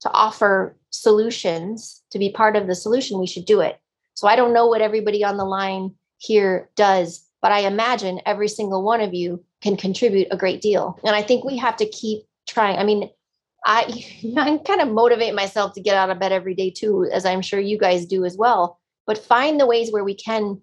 to 0.00 0.10
offer 0.12 0.76
solutions 0.90 2.02
to 2.10 2.18
be 2.18 2.30
part 2.30 2.56
of 2.56 2.66
the 2.66 2.74
solution 2.74 3.20
we 3.20 3.26
should 3.26 3.44
do 3.44 3.60
it 3.60 3.78
so 4.14 4.26
i 4.26 4.34
don't 4.34 4.54
know 4.54 4.66
what 4.66 4.80
everybody 4.80 5.22
on 5.22 5.36
the 5.36 5.44
line 5.44 5.94
here 6.18 6.68
does, 6.76 7.24
but 7.40 7.52
I 7.52 7.60
imagine 7.60 8.20
every 8.26 8.48
single 8.48 8.82
one 8.82 9.00
of 9.00 9.14
you 9.14 9.42
can 9.62 9.76
contribute 9.76 10.28
a 10.30 10.36
great 10.36 10.60
deal. 10.60 10.98
And 11.04 11.16
I 11.16 11.22
think 11.22 11.44
we 11.44 11.56
have 11.56 11.76
to 11.76 11.88
keep 11.88 12.24
trying. 12.46 12.78
I 12.78 12.84
mean, 12.84 13.08
I 13.64 14.04
I 14.36 14.58
kind 14.58 14.80
of 14.80 14.88
motivate 14.88 15.34
myself 15.34 15.72
to 15.74 15.80
get 15.80 15.96
out 15.96 16.10
of 16.10 16.18
bed 16.18 16.32
every 16.32 16.54
day 16.54 16.70
too, 16.70 17.08
as 17.12 17.24
I'm 17.24 17.42
sure 17.42 17.60
you 17.60 17.78
guys 17.78 18.06
do 18.06 18.24
as 18.24 18.36
well. 18.36 18.77
But 19.08 19.18
find 19.18 19.58
the 19.58 19.66
ways 19.66 19.90
where 19.90 20.04
we 20.04 20.14
can 20.14 20.60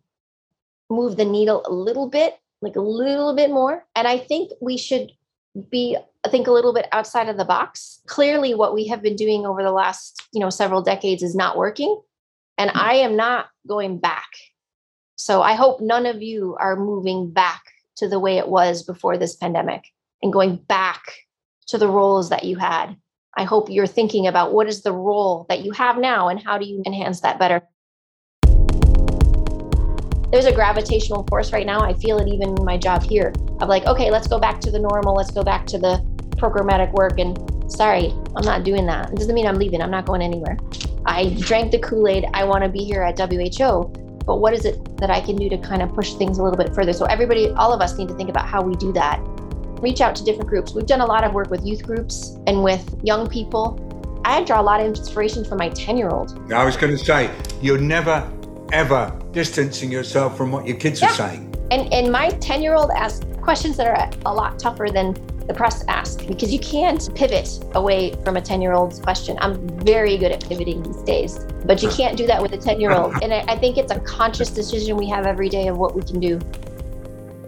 move 0.90 1.18
the 1.18 1.26
needle 1.26 1.64
a 1.66 1.74
little 1.74 2.08
bit, 2.08 2.40
like 2.62 2.78
a 2.78 2.82
little 2.82 3.36
bit 3.36 3.50
more. 3.50 3.84
And 3.96 4.08
I 4.08 4.20
think 4.20 4.52
we 4.62 4.78
should 4.78 5.12
be 5.70 5.98
I 6.26 6.30
think 6.30 6.48
a 6.48 6.52
little 6.52 6.74
bit 6.74 6.88
outside 6.92 7.30
of 7.30 7.38
the 7.38 7.46
box. 7.46 8.02
Clearly 8.08 8.56
what 8.56 8.74
we 8.74 8.88
have 8.88 9.02
been 9.02 9.16
doing 9.16 9.46
over 9.46 9.62
the 9.62 9.72
last, 9.72 10.24
you 10.34 10.40
know, 10.40 10.50
several 10.50 10.82
decades 10.82 11.22
is 11.22 11.36
not 11.36 11.58
working. 11.58 12.02
And 12.58 12.72
mm. 12.72 12.80
I 12.80 12.96
am 12.96 13.16
not 13.16 13.48
going 13.68 14.00
back. 14.00 14.28
So 15.18 15.42
I 15.42 15.54
hope 15.54 15.82
none 15.82 16.06
of 16.06 16.22
you 16.22 16.56
are 16.60 16.76
moving 16.76 17.32
back 17.32 17.62
to 17.98 18.08
the 18.08 18.20
way 18.20 18.38
it 18.38 18.48
was 18.48 18.84
before 18.84 19.18
this 19.18 19.36
pandemic 19.36 19.86
and 20.22 20.34
going 20.34 20.58
back 20.58 21.02
to 21.68 21.78
the 21.78 21.88
roles 21.88 22.30
that 22.30 22.44
you 22.44 22.58
had. 22.58 22.96
I 23.38 23.44
hope 23.44 23.70
you're 23.70 23.88
thinking 23.88 24.28
about 24.28 24.54
what 24.54 24.68
is 24.68 24.82
the 24.82 24.94
role 24.94 25.46
that 25.50 25.64
you 25.64 25.72
have 25.72 25.98
now 25.98 26.28
and 26.28 26.42
how 26.42 26.58
do 26.58 26.66
you 26.66 26.82
enhance 26.86 27.22
that 27.22 27.40
better. 27.40 27.62
There's 30.36 30.48
a 30.48 30.52
gravitational 30.52 31.24
force 31.30 31.54
right 31.54 31.66
now. 31.66 31.80
I 31.80 31.94
feel 31.94 32.18
it 32.18 32.28
even 32.28 32.58
in 32.58 32.66
my 32.66 32.76
job 32.76 33.04
here 33.04 33.32
of 33.62 33.70
like, 33.70 33.86
okay, 33.86 34.12
let's 34.12 34.28
go 34.28 34.38
back 34.38 34.60
to 34.60 34.70
the 34.70 34.80
normal. 34.80 35.16
Let's 35.16 35.32
go 35.32 35.44
back 35.44 35.66
to 35.68 35.78
the 35.78 36.06
programmatic 36.32 36.92
work. 36.92 37.20
And 37.20 37.40
sorry, 37.72 38.14
I'm 38.36 38.44
not 38.44 38.66
doing 38.66 38.86
that. 38.88 39.12
It 39.12 39.16
doesn't 39.16 39.34
mean 39.34 39.48
I'm 39.48 39.56
leaving. 39.56 39.82
I'm 39.82 39.90
not 39.90 40.06
going 40.06 40.22
anywhere. 40.22 40.58
I 41.06 41.30
drank 41.40 41.72
the 41.72 41.80
Kool 41.80 42.10
Aid. 42.10 42.26
I 42.34 42.44
want 42.44 42.66
to 42.66 42.70
be 42.70 42.84
here 42.84 43.02
at 43.02 43.18
WHO 43.18 43.94
but 44.26 44.42
what 44.42 44.54
is 44.54 44.66
it 44.66 44.98
that 44.98 45.10
I 45.10 45.22
can 45.22 45.38
do 45.38 45.48
to 45.48 45.58
kind 45.58 45.82
of 45.82 45.94
push 45.94 46.16
things 46.16 46.38
a 46.40 46.44
little 46.44 46.58
bit 46.58 46.76
further? 46.76 46.92
So 46.92 47.06
everybody, 47.06 47.52
all 47.52 47.72
of 47.72 47.80
us 47.80 47.98
need 47.98 48.10
to 48.10 48.16
think 48.16 48.30
about 48.30 48.46
how 48.46 48.62
we 48.62 48.76
do 48.76 48.92
that. 48.92 49.22
Reach 49.82 50.02
out 50.02 50.16
to 50.16 50.24
different 50.26 50.50
groups. 50.50 50.74
We've 50.74 50.86
done 50.86 51.02
a 51.02 51.06
lot 51.06 51.24
of 51.24 51.34
work 51.34 51.50
with 51.50 51.66
youth 51.66 51.84
groups 51.84 52.38
and 52.48 52.62
with 52.62 53.00
young 53.04 53.30
people. 53.30 53.80
I 54.26 54.44
draw 54.44 54.60
a 54.60 54.64
lot 54.64 54.82
of 54.82 54.88
inspiration 54.88 55.46
from 55.46 55.60
my 55.60 55.70
10 55.70 55.96
year 55.96 56.10
old. 56.10 56.52
I 56.52 56.66
was 56.66 56.76
going 56.76 56.92
to 56.92 56.98
say, 56.98 57.30
you're 57.62 57.78
never, 57.78 58.28
ever 58.72 59.18
distancing 59.32 59.92
yourself 59.92 60.38
from 60.38 60.52
what 60.52 60.68
your 60.68 60.78
kids 60.78 61.02
Yeah. 61.02 61.10
are 61.10 61.14
saying. 61.14 61.54
And, 61.72 61.92
and 61.94 62.12
my 62.12 62.30
10 62.30 62.62
year 62.62 62.76
old 62.76 62.92
asks 62.92 63.26
questions 63.42 63.78
that 63.78 63.88
are 63.88 64.10
a 64.26 64.34
lot 64.34 64.58
tougher 64.60 64.88
than 64.92 65.16
the 65.48 65.54
press 65.54 65.84
ask 65.88 66.26
because 66.26 66.52
you 66.52 66.60
can't 66.60 67.14
pivot 67.14 67.64
away 67.76 68.16
from 68.24 68.36
a 68.38 68.42
10 68.42 68.62
year 68.62 68.74
old's 68.74 69.00
question. 69.00 69.38
I'm 69.42 69.68
very 69.80 70.18
good 70.18 70.32
at 70.32 70.48
pivoting 70.48 70.82
these 70.82 71.02
days, 71.04 71.46
but 71.66 71.84
you 71.84 71.90
can't 71.90 72.18
do 72.18 72.26
that 72.28 72.42
with 72.42 72.54
a 72.54 72.58
10 72.58 72.80
year 72.80 72.92
old. 72.92 73.14
And 73.22 73.34
I, 73.34 73.46
I 73.48 73.56
think 73.56 73.78
it's 73.78 73.92
a 73.92 74.00
conscious 74.00 74.50
decision 74.50 74.98
we 74.98 75.08
have 75.10 75.26
every 75.26 75.50
day 75.50 75.68
of 75.68 75.78
what 75.78 75.96
we 75.96 76.02
can 76.02 76.20
do. 76.20 76.40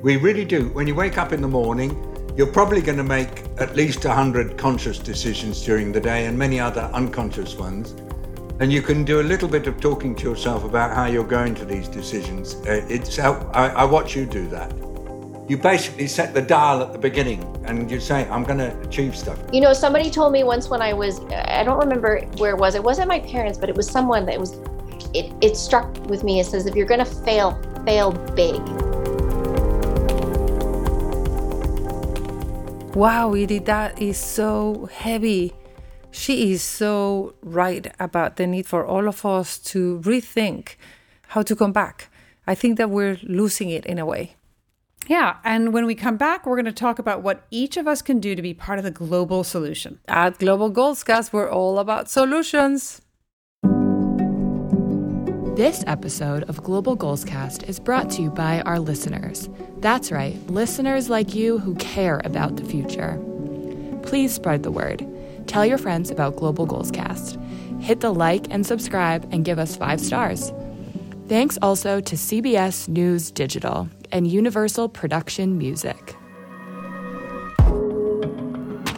We 0.01 0.17
really 0.17 0.45
do. 0.45 0.69
When 0.69 0.85
you 0.87 0.93
wake 0.93 1.17
up 1.17 1.33
in 1.33 1.41
the 1.41 1.47
morning, 1.47 2.03
you're 2.37 2.53
probably 2.53 2.81
going 2.81 2.99
to 2.99 3.03
make 3.03 3.45
at 3.57 3.75
least 3.75 4.05
100 4.05 4.57
conscious 4.57 4.99
decisions 4.99 5.63
during 5.63 5.91
the 5.91 5.99
day 5.99 6.27
and 6.27 6.37
many 6.37 6.59
other 6.59 6.81
unconscious 6.93 7.55
ones. 7.55 7.95
And 8.59 8.73
you 8.73 8.81
can 8.81 9.03
do 9.03 9.21
a 9.21 9.27
little 9.33 9.47
bit 9.47 9.67
of 9.67 9.79
talking 9.79 10.15
to 10.15 10.23
yourself 10.23 10.63
about 10.63 10.95
how 10.95 11.05
you're 11.05 11.23
going 11.23 11.53
to 11.55 11.65
these 11.65 11.87
decisions. 11.87 12.55
Uh, 12.55 12.83
it's 12.89 13.15
how 13.15 13.33
I, 13.53 13.67
I 13.67 13.83
watch 13.83 14.15
you 14.15 14.25
do 14.25 14.47
that. 14.47 14.73
You 15.47 15.59
basically 15.59 16.07
set 16.07 16.33
the 16.33 16.41
dial 16.41 16.81
at 16.81 16.91
the 16.91 16.97
beginning 16.97 17.43
and 17.67 17.89
you 17.89 17.99
say, 17.99 18.27
I'm 18.29 18.43
going 18.43 18.57
to 18.57 18.75
achieve 18.81 19.15
stuff. 19.15 19.37
You 19.53 19.61
know, 19.61 19.73
somebody 19.73 20.09
told 20.09 20.33
me 20.33 20.43
once 20.43 20.69
when 20.69 20.81
I 20.81 20.91
was, 20.91 21.19
I 21.31 21.63
don't 21.63 21.77
remember 21.77 22.21
where 22.37 22.49
it 22.49 22.57
was. 22.57 22.73
It 22.73 22.83
wasn't 22.83 23.09
my 23.09 23.19
parents, 23.19 23.59
but 23.59 23.69
it 23.69 23.75
was 23.75 23.87
someone 23.87 24.25
that 24.25 24.39
was, 24.39 24.53
it, 25.13 25.31
it 25.39 25.55
struck 25.55 25.95
with 26.07 26.23
me. 26.23 26.39
It 26.39 26.47
says, 26.47 26.65
if 26.65 26.75
you're 26.75 26.87
going 26.87 26.99
to 26.99 27.05
fail, 27.05 27.61
fail 27.85 28.11
big. 28.11 28.59
Wow, 32.95 33.33
Edie, 33.33 33.59
that 33.59 34.01
is 34.01 34.17
so 34.17 34.89
heavy. 34.91 35.53
She 36.17 36.51
is 36.51 36.63
so 36.63 37.35
right 37.43 37.93
about 37.99 38.37
the 38.37 38.47
need 38.47 38.65
for 38.65 38.83
all 38.83 39.07
of 39.07 39.23
us 39.23 39.59
to 39.59 39.99
rethink 39.99 40.75
how 41.27 41.43
to 41.43 41.55
come 41.55 41.71
back. 41.71 42.09
I 42.47 42.55
think 42.55 42.77
that 42.79 42.89
we're 42.89 43.19
losing 43.21 43.69
it 43.69 43.85
in 43.85 43.99
a 43.99 44.05
way. 44.05 44.35
Yeah, 45.07 45.37
and 45.43 45.73
when 45.73 45.85
we 45.85 45.93
come 45.93 46.17
back, 46.17 46.45
we're 46.45 46.55
going 46.55 46.65
to 46.65 46.71
talk 46.71 46.97
about 46.97 47.21
what 47.21 47.45
each 47.51 47.77
of 47.77 47.87
us 47.87 48.01
can 48.01 48.19
do 48.19 48.35
to 48.35 48.41
be 48.41 48.53
part 48.53 48.79
of 48.79 48.83
the 48.83 48.91
global 48.91 49.43
solution. 49.43 49.99
At 50.07 50.39
Global 50.39 50.69
Goals 50.69 51.03
Cast, 51.03 51.31
we're 51.31 51.49
all 51.49 51.77
about 51.77 52.09
solutions. 52.09 52.99
This 55.55 55.83
episode 55.87 56.43
of 56.49 56.63
Global 56.63 56.95
Goals 56.95 57.23
Cast 57.23 57.63
is 57.63 57.79
brought 57.79 58.09
to 58.11 58.23
you 58.23 58.31
by 58.31 58.61
our 58.61 58.79
listeners. 58.79 59.49
That's 59.77 60.11
right, 60.11 60.35
listeners 60.47 61.09
like 61.09 61.35
you 61.35 61.59
who 61.59 61.75
care 61.75 62.21
about 62.25 62.57
the 62.57 62.65
future. 62.65 63.21
Please 64.01 64.33
spread 64.33 64.63
the 64.63 64.71
word. 64.71 65.07
Tell 65.47 65.65
your 65.65 65.77
friends 65.77 66.11
about 66.11 66.35
Global 66.35 66.65
Goals 66.65 66.91
Cast. 66.91 67.39
Hit 67.79 68.01
the 68.01 68.11
like 68.11 68.47
and 68.49 68.65
subscribe 68.65 69.27
and 69.31 69.45
give 69.45 69.57
us 69.57 69.75
five 69.75 69.99
stars. 69.99 70.51
Thanks 71.27 71.57
also 71.61 71.99
to 71.99 72.15
CBS 72.15 72.87
News 72.87 73.31
Digital 73.31 73.89
and 74.11 74.27
Universal 74.27 74.89
Production 74.89 75.57
Music. 75.57 76.15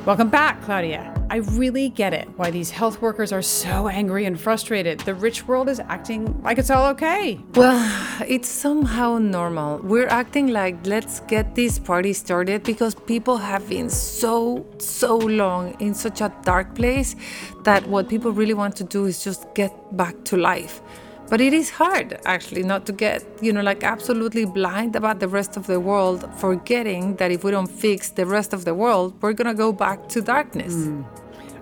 Welcome 0.05 0.29
back, 0.29 0.61
Claudia. 0.63 1.18
I 1.31 1.37
really 1.37 1.89
get 1.89 2.11
it 2.11 2.27
why 2.37 2.49
these 2.49 2.71
health 2.71 3.03
workers 3.03 3.31
are 3.31 3.43
so 3.43 3.87
angry 3.87 4.25
and 4.25 4.39
frustrated. 4.39 4.99
The 5.01 5.13
rich 5.13 5.47
world 5.47 5.69
is 5.69 5.79
acting 5.79 6.41
like 6.41 6.57
it's 6.57 6.71
all 6.71 6.87
okay. 6.87 7.39
Well, 7.53 7.79
it's 8.27 8.49
somehow 8.49 9.19
normal. 9.19 9.77
We're 9.83 10.07
acting 10.07 10.47
like 10.47 10.87
let's 10.87 11.19
get 11.21 11.53
this 11.53 11.77
party 11.77 12.13
started 12.13 12.63
because 12.63 12.95
people 12.95 13.37
have 13.37 13.69
been 13.69 13.91
so, 13.91 14.65
so 14.79 15.17
long 15.17 15.75
in 15.79 15.93
such 15.93 16.19
a 16.21 16.33
dark 16.43 16.73
place 16.73 17.15
that 17.63 17.85
what 17.87 18.09
people 18.09 18.31
really 18.31 18.55
want 18.55 18.75
to 18.77 18.83
do 18.83 19.05
is 19.05 19.23
just 19.23 19.53
get 19.53 19.71
back 19.95 20.15
to 20.25 20.37
life. 20.37 20.81
But 21.29 21.41
it 21.41 21.53
is 21.53 21.69
hard 21.69 22.19
actually 22.25 22.63
not 22.63 22.87
to 22.87 22.91
get, 22.91 23.23
you 23.39 23.53
know, 23.53 23.61
like 23.61 23.83
absolutely 23.83 24.45
blind 24.45 24.95
about 24.95 25.19
the 25.19 25.27
rest 25.27 25.57
of 25.57 25.67
the 25.67 25.79
world, 25.79 26.27
forgetting 26.37 27.17
that 27.17 27.31
if 27.31 27.43
we 27.43 27.51
don't 27.51 27.69
fix 27.69 28.09
the 28.09 28.25
rest 28.25 28.51
of 28.51 28.65
the 28.65 28.73
world, 28.73 29.13
we're 29.21 29.33
gonna 29.33 29.53
go 29.53 29.71
back 29.71 30.09
to 30.09 30.21
darkness. 30.21 30.73
Mm. 30.73 31.05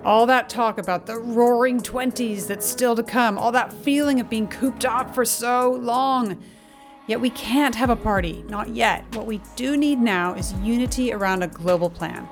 All 0.06 0.24
that 0.24 0.48
talk 0.48 0.78
about 0.78 1.04
the 1.04 1.18
roaring 1.18 1.80
20s 1.80 2.46
that's 2.46 2.64
still 2.64 2.96
to 2.96 3.02
come, 3.02 3.36
all 3.36 3.52
that 3.52 3.70
feeling 3.70 4.20
of 4.20 4.30
being 4.30 4.48
cooped 4.48 4.86
up 4.86 5.14
for 5.14 5.26
so 5.26 5.72
long. 5.72 6.42
Yet 7.06 7.20
we 7.20 7.28
can't 7.30 7.74
have 7.74 7.90
a 7.90 7.96
party, 7.96 8.44
not 8.48 8.68
yet. 8.68 9.04
What 9.14 9.26
we 9.26 9.42
do 9.54 9.76
need 9.76 9.98
now 9.98 10.32
is 10.32 10.54
unity 10.62 11.12
around 11.12 11.42
a 11.42 11.48
global 11.48 11.90
plan. 11.90 12.26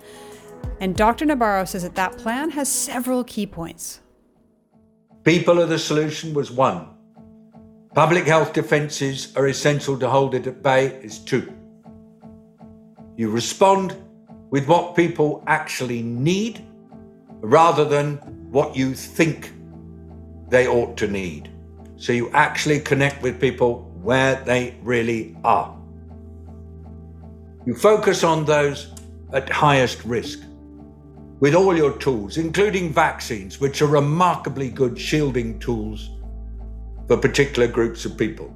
And 0.80 0.96
Dr. 0.96 1.26
Nabarro 1.26 1.68
says 1.68 1.82
that 1.82 1.96
that 1.96 2.16
plan 2.16 2.50
has 2.50 2.70
several 2.72 3.24
key 3.24 3.46
points. 3.46 4.00
People 5.22 5.60
are 5.60 5.66
the 5.66 5.78
solution 5.78 6.32
was 6.32 6.50
one. 6.50 6.95
Public 7.96 8.26
health 8.26 8.52
defences 8.52 9.34
are 9.36 9.46
essential 9.46 9.98
to 9.98 10.06
hold 10.06 10.34
it 10.34 10.46
at 10.46 10.62
bay 10.62 10.88
is 11.02 11.18
two. 11.18 11.50
You 13.16 13.30
respond 13.30 13.96
with 14.50 14.68
what 14.68 14.94
people 14.94 15.42
actually 15.46 16.02
need 16.02 16.62
rather 17.40 17.86
than 17.86 18.18
what 18.50 18.76
you 18.76 18.92
think 18.92 19.50
they 20.50 20.68
ought 20.68 20.98
to 20.98 21.08
need. 21.08 21.50
So 21.96 22.12
you 22.12 22.28
actually 22.32 22.80
connect 22.80 23.22
with 23.22 23.40
people 23.40 23.90
where 24.02 24.44
they 24.44 24.76
really 24.82 25.34
are. 25.42 25.74
You 27.64 27.74
focus 27.74 28.22
on 28.22 28.44
those 28.44 28.92
at 29.32 29.48
highest 29.48 30.04
risk 30.04 30.40
with 31.40 31.54
all 31.54 31.74
your 31.74 31.96
tools, 31.96 32.36
including 32.36 32.92
vaccines, 32.92 33.58
which 33.58 33.80
are 33.80 33.86
remarkably 33.86 34.68
good 34.68 35.00
shielding 35.00 35.58
tools 35.60 36.10
for 37.08 37.16
particular 37.16 37.68
groups 37.68 38.04
of 38.04 38.16
people. 38.16 38.54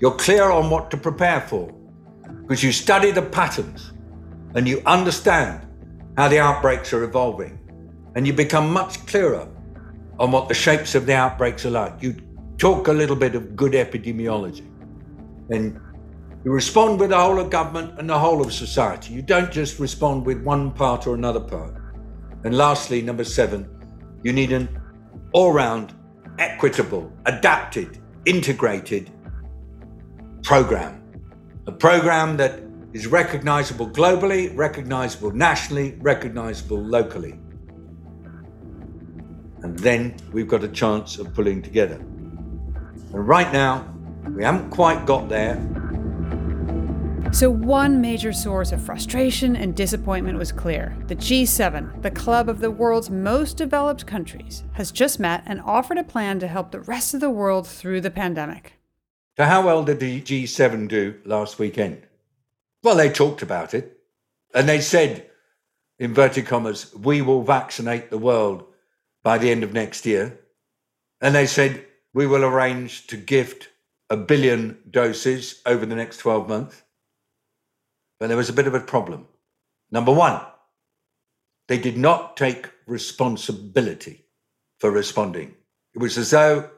You're 0.00 0.16
clear 0.16 0.50
on 0.50 0.70
what 0.70 0.90
to 0.90 0.96
prepare 0.96 1.40
for 1.40 1.72
because 2.42 2.62
you 2.62 2.72
study 2.72 3.10
the 3.10 3.22
patterns 3.22 3.92
and 4.54 4.68
you 4.68 4.82
understand 4.86 5.66
how 6.16 6.28
the 6.28 6.38
outbreaks 6.38 6.92
are 6.92 7.04
evolving 7.04 7.58
and 8.14 8.26
you 8.26 8.32
become 8.32 8.72
much 8.72 9.04
clearer 9.06 9.48
on 10.18 10.32
what 10.32 10.48
the 10.48 10.54
shapes 10.54 10.94
of 10.94 11.06
the 11.06 11.14
outbreaks 11.14 11.64
are 11.64 11.70
like. 11.70 12.02
You 12.02 12.16
talk 12.58 12.88
a 12.88 12.92
little 12.92 13.16
bit 13.16 13.34
of 13.34 13.54
good 13.56 13.72
epidemiology 13.72 14.66
and 15.50 15.80
you 16.44 16.52
respond 16.52 17.00
with 17.00 17.10
the 17.10 17.18
whole 17.18 17.38
of 17.38 17.50
government 17.50 17.98
and 17.98 18.08
the 18.08 18.18
whole 18.18 18.40
of 18.40 18.52
society. 18.52 19.12
You 19.12 19.22
don't 19.22 19.50
just 19.50 19.78
respond 19.78 20.24
with 20.24 20.42
one 20.42 20.70
part 20.70 21.06
or 21.06 21.14
another 21.14 21.40
part. 21.40 21.74
And 22.44 22.56
lastly, 22.56 23.02
number 23.02 23.24
seven, 23.24 23.68
you 24.22 24.32
need 24.32 24.52
an 24.52 24.80
all 25.32 25.52
round, 25.52 25.94
equitable, 26.38 27.12
adapted, 27.26 27.98
integrated 28.24 29.10
program. 30.42 31.02
A 31.66 31.72
program 31.72 32.36
that 32.36 32.60
is 32.92 33.06
recognizable 33.06 33.88
globally, 33.88 34.56
recognizable 34.56 35.30
nationally, 35.32 35.96
recognizable 36.00 36.78
locally. 36.78 37.38
And 39.62 39.78
then 39.78 40.16
we've 40.32 40.48
got 40.48 40.64
a 40.64 40.68
chance 40.68 41.18
of 41.18 41.34
pulling 41.34 41.62
together. 41.62 41.96
And 41.96 43.28
right 43.28 43.52
now, 43.52 43.92
we 44.30 44.44
haven't 44.44 44.70
quite 44.70 45.04
got 45.04 45.28
there, 45.28 45.56
So, 47.30 47.50
one 47.50 48.00
major 48.00 48.32
source 48.32 48.72
of 48.72 48.82
frustration 48.82 49.54
and 49.54 49.74
disappointment 49.74 50.38
was 50.38 50.50
clear. 50.50 50.96
The 51.08 51.16
G7, 51.16 52.00
the 52.00 52.10
club 52.10 52.48
of 52.48 52.60
the 52.60 52.70
world's 52.70 53.10
most 53.10 53.58
developed 53.58 54.06
countries, 54.06 54.64
has 54.72 54.90
just 54.90 55.20
met 55.20 55.42
and 55.44 55.60
offered 55.60 55.98
a 55.98 56.04
plan 56.04 56.38
to 56.40 56.48
help 56.48 56.70
the 56.70 56.80
rest 56.80 57.12
of 57.12 57.20
the 57.20 57.30
world 57.30 57.66
through 57.66 58.00
the 58.00 58.10
pandemic. 58.10 58.74
So, 59.36 59.44
how 59.44 59.64
well 59.64 59.84
did 59.84 60.00
the 60.00 60.22
G7 60.22 60.88
do 60.88 61.20
last 61.24 61.58
weekend? 61.58 62.02
Well, 62.82 62.96
they 62.96 63.10
talked 63.10 63.42
about 63.42 63.74
it 63.74 64.00
and 64.54 64.68
they 64.68 64.80
said, 64.80 65.28
inverted 65.98 66.46
commas, 66.46 66.94
we 66.94 67.20
will 67.20 67.42
vaccinate 67.42 68.10
the 68.10 68.18
world 68.18 68.64
by 69.22 69.36
the 69.36 69.50
end 69.50 69.62
of 69.62 69.74
next 69.74 70.06
year. 70.06 70.38
And 71.20 71.34
they 71.34 71.46
said, 71.46 71.84
we 72.14 72.26
will 72.26 72.44
arrange 72.44 73.06
to 73.08 73.16
gift 73.16 73.68
a 74.08 74.16
billion 74.16 74.78
doses 74.90 75.60
over 75.66 75.84
the 75.84 75.94
next 75.94 76.18
12 76.18 76.48
months. 76.48 76.82
But 78.18 78.28
there 78.28 78.36
was 78.36 78.48
a 78.48 78.54
bit 78.54 78.66
of 78.66 78.74
a 78.74 78.80
problem. 78.80 79.26
Number 79.90 80.12
one, 80.12 80.40
they 81.68 81.78
did 81.78 81.96
not 81.96 82.36
take 82.36 82.70
responsibility 82.86 84.24
for 84.78 84.90
responding. 84.90 85.54
It 85.94 85.98
was 85.98 86.18
as 86.18 86.30
though 86.30 86.70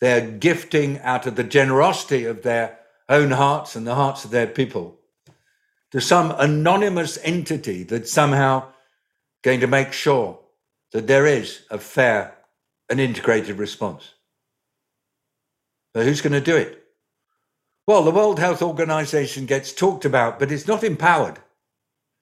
they're 0.00 0.26
gifting 0.26 0.98
out 1.00 1.26
of 1.26 1.36
the 1.36 1.44
generosity 1.44 2.24
of 2.24 2.42
their 2.42 2.78
own 3.08 3.30
hearts 3.30 3.76
and 3.76 3.86
the 3.86 3.94
hearts 3.94 4.24
of 4.24 4.30
their 4.30 4.46
people 4.46 4.98
to 5.90 6.00
some 6.00 6.34
anonymous 6.38 7.18
entity 7.22 7.82
that's 7.82 8.12
somehow 8.12 8.64
going 9.42 9.60
to 9.60 9.66
make 9.66 9.92
sure 9.92 10.38
that 10.92 11.06
there 11.06 11.26
is 11.26 11.62
a 11.70 11.78
fair 11.78 12.36
and 12.90 13.00
integrated 13.00 13.58
response. 13.58 14.14
But 15.94 16.04
who's 16.04 16.20
going 16.20 16.32
to 16.32 16.40
do 16.40 16.56
it? 16.56 16.84
Well, 17.88 18.02
the 18.02 18.10
World 18.10 18.38
Health 18.38 18.60
Organization 18.60 19.46
gets 19.46 19.72
talked 19.72 20.04
about, 20.04 20.38
but 20.38 20.52
it's 20.52 20.66
not 20.66 20.84
empowered. 20.84 21.38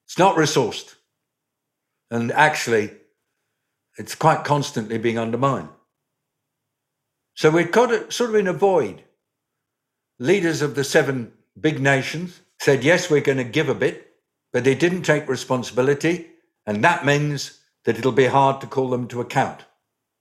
It's 0.04 0.16
not 0.16 0.36
resourced. 0.36 0.94
And 2.08 2.30
actually, 2.30 2.92
it's 3.98 4.14
quite 4.14 4.44
constantly 4.44 4.96
being 4.96 5.18
undermined. 5.18 5.70
So 7.34 7.50
we've 7.50 7.72
got 7.72 7.90
it 7.90 8.12
sort 8.12 8.30
of 8.30 8.36
in 8.36 8.46
a 8.46 8.52
void. 8.52 9.02
Leaders 10.20 10.62
of 10.62 10.76
the 10.76 10.84
seven 10.84 11.32
big 11.60 11.80
nations 11.80 12.42
said, 12.60 12.84
yes, 12.84 13.10
we're 13.10 13.20
going 13.20 13.38
to 13.38 13.42
give 13.42 13.68
a 13.68 13.74
bit, 13.74 14.14
but 14.52 14.62
they 14.62 14.76
didn't 14.76 15.02
take 15.02 15.28
responsibility. 15.28 16.28
And 16.64 16.84
that 16.84 17.04
means 17.04 17.58
that 17.86 17.98
it'll 17.98 18.12
be 18.12 18.26
hard 18.26 18.60
to 18.60 18.68
call 18.68 18.88
them 18.90 19.08
to 19.08 19.20
account. 19.20 19.64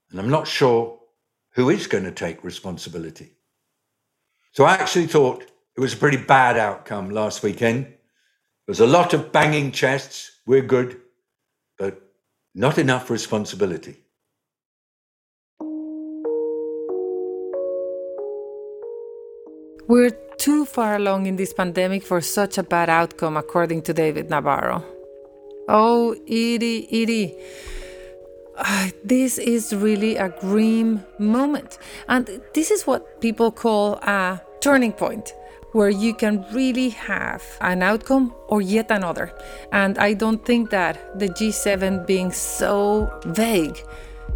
And 0.09 0.19
I'm 0.19 0.31
not 0.31 0.47
sure 0.47 0.97
who 1.51 1.69
is 1.69 1.85
going 1.85 2.05
to 2.05 2.11
take 2.11 2.43
responsibility. 2.43 3.34
So 4.55 4.63
I 4.63 4.75
actually 4.75 5.07
thought 5.07 5.43
it 5.75 5.81
was 5.81 5.93
a 5.93 5.97
pretty 5.97 6.15
bad 6.15 6.57
outcome 6.57 7.09
last 7.09 7.43
weekend. 7.43 7.87
There 7.87 8.69
was 8.69 8.79
a 8.79 8.87
lot 8.87 9.13
of 9.13 9.33
banging 9.33 9.73
chests, 9.73 10.31
we're 10.47 10.61
good, 10.61 11.01
but 11.77 12.01
not 12.53 12.77
enough 12.77 13.09
responsibility. 13.09 13.97
We're 19.89 20.15
too 20.37 20.63
far 20.63 20.95
along 20.95 21.25
in 21.25 21.35
this 21.35 21.51
pandemic 21.51 22.03
for 22.03 22.21
such 22.21 22.57
a 22.57 22.63
bad 22.63 22.89
outcome, 22.89 23.35
according 23.35 23.81
to 23.81 23.93
David 23.93 24.29
Nabarro. 24.29 24.85
Oh, 25.67 26.13
Edie, 26.27 26.87
Edie. 26.91 27.37
This 29.03 29.37
is 29.37 29.73
really 29.73 30.15
a 30.17 30.29
grim 30.29 31.03
moment. 31.19 31.77
And 32.07 32.41
this 32.53 32.71
is 32.71 32.87
what 32.87 33.21
people 33.21 33.51
call 33.51 33.95
a 33.95 34.41
turning 34.61 34.93
point 34.93 35.33
where 35.73 35.89
you 35.89 36.13
can 36.13 36.45
really 36.53 36.89
have 36.89 37.43
an 37.59 37.83
outcome 37.83 38.33
or 38.47 38.61
yet 38.61 38.89
another. 38.89 39.33
And 39.73 39.97
I 39.97 40.13
don't 40.13 40.43
think 40.45 40.69
that 40.69 41.19
the 41.19 41.27
G7 41.27 42.07
being 42.07 42.31
so 42.31 43.11
vague 43.25 43.83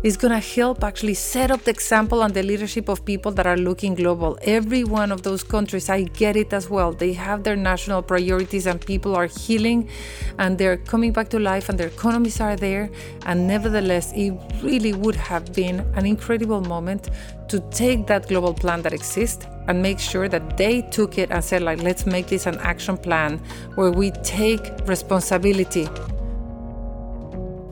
is 0.01 0.15
going 0.15 0.31
to 0.31 0.39
help 0.39 0.83
actually 0.83 1.13
set 1.13 1.51
up 1.51 1.63
the 1.63 1.71
example 1.71 2.21
and 2.23 2.33
the 2.33 2.41
leadership 2.41 2.87
of 2.87 3.03
people 3.03 3.31
that 3.33 3.45
are 3.45 3.57
looking 3.57 3.95
global. 3.95 4.37
Every 4.43 4.83
one 4.85 5.11
of 5.11 5.23
those 5.23 5.43
countries, 5.43 5.89
I 5.89 6.03
get 6.03 6.37
it 6.37 6.53
as 6.53 6.69
well. 6.69 6.93
They 6.93 7.13
have 7.13 7.43
their 7.43 7.57
national 7.57 8.01
priorities 8.03 8.65
and 8.65 8.79
people 8.79 9.15
are 9.15 9.25
healing 9.25 9.89
and 10.37 10.57
they're 10.57 10.77
coming 10.77 11.11
back 11.11 11.27
to 11.29 11.39
life 11.39 11.67
and 11.67 11.77
their 11.77 11.87
economies 11.87 12.39
are 12.39 12.55
there. 12.55 12.89
And 13.25 13.45
nevertheless, 13.45 14.13
it 14.15 14.31
really 14.63 14.93
would 14.93 15.15
have 15.15 15.53
been 15.53 15.81
an 15.95 16.05
incredible 16.05 16.61
moment 16.61 17.09
to 17.49 17.59
take 17.71 18.07
that 18.07 18.27
global 18.29 18.53
plan 18.53 18.81
that 18.83 18.93
exists 18.93 19.45
and 19.67 19.81
make 19.81 19.99
sure 19.99 20.29
that 20.29 20.55
they 20.55 20.81
took 20.83 21.17
it 21.17 21.29
and 21.31 21.43
said 21.43 21.61
like 21.61 21.81
let's 21.81 22.05
make 22.05 22.27
this 22.27 22.45
an 22.45 22.57
action 22.59 22.95
plan 22.95 23.39
where 23.75 23.91
we 23.91 24.11
take 24.23 24.61
responsibility 24.87 25.87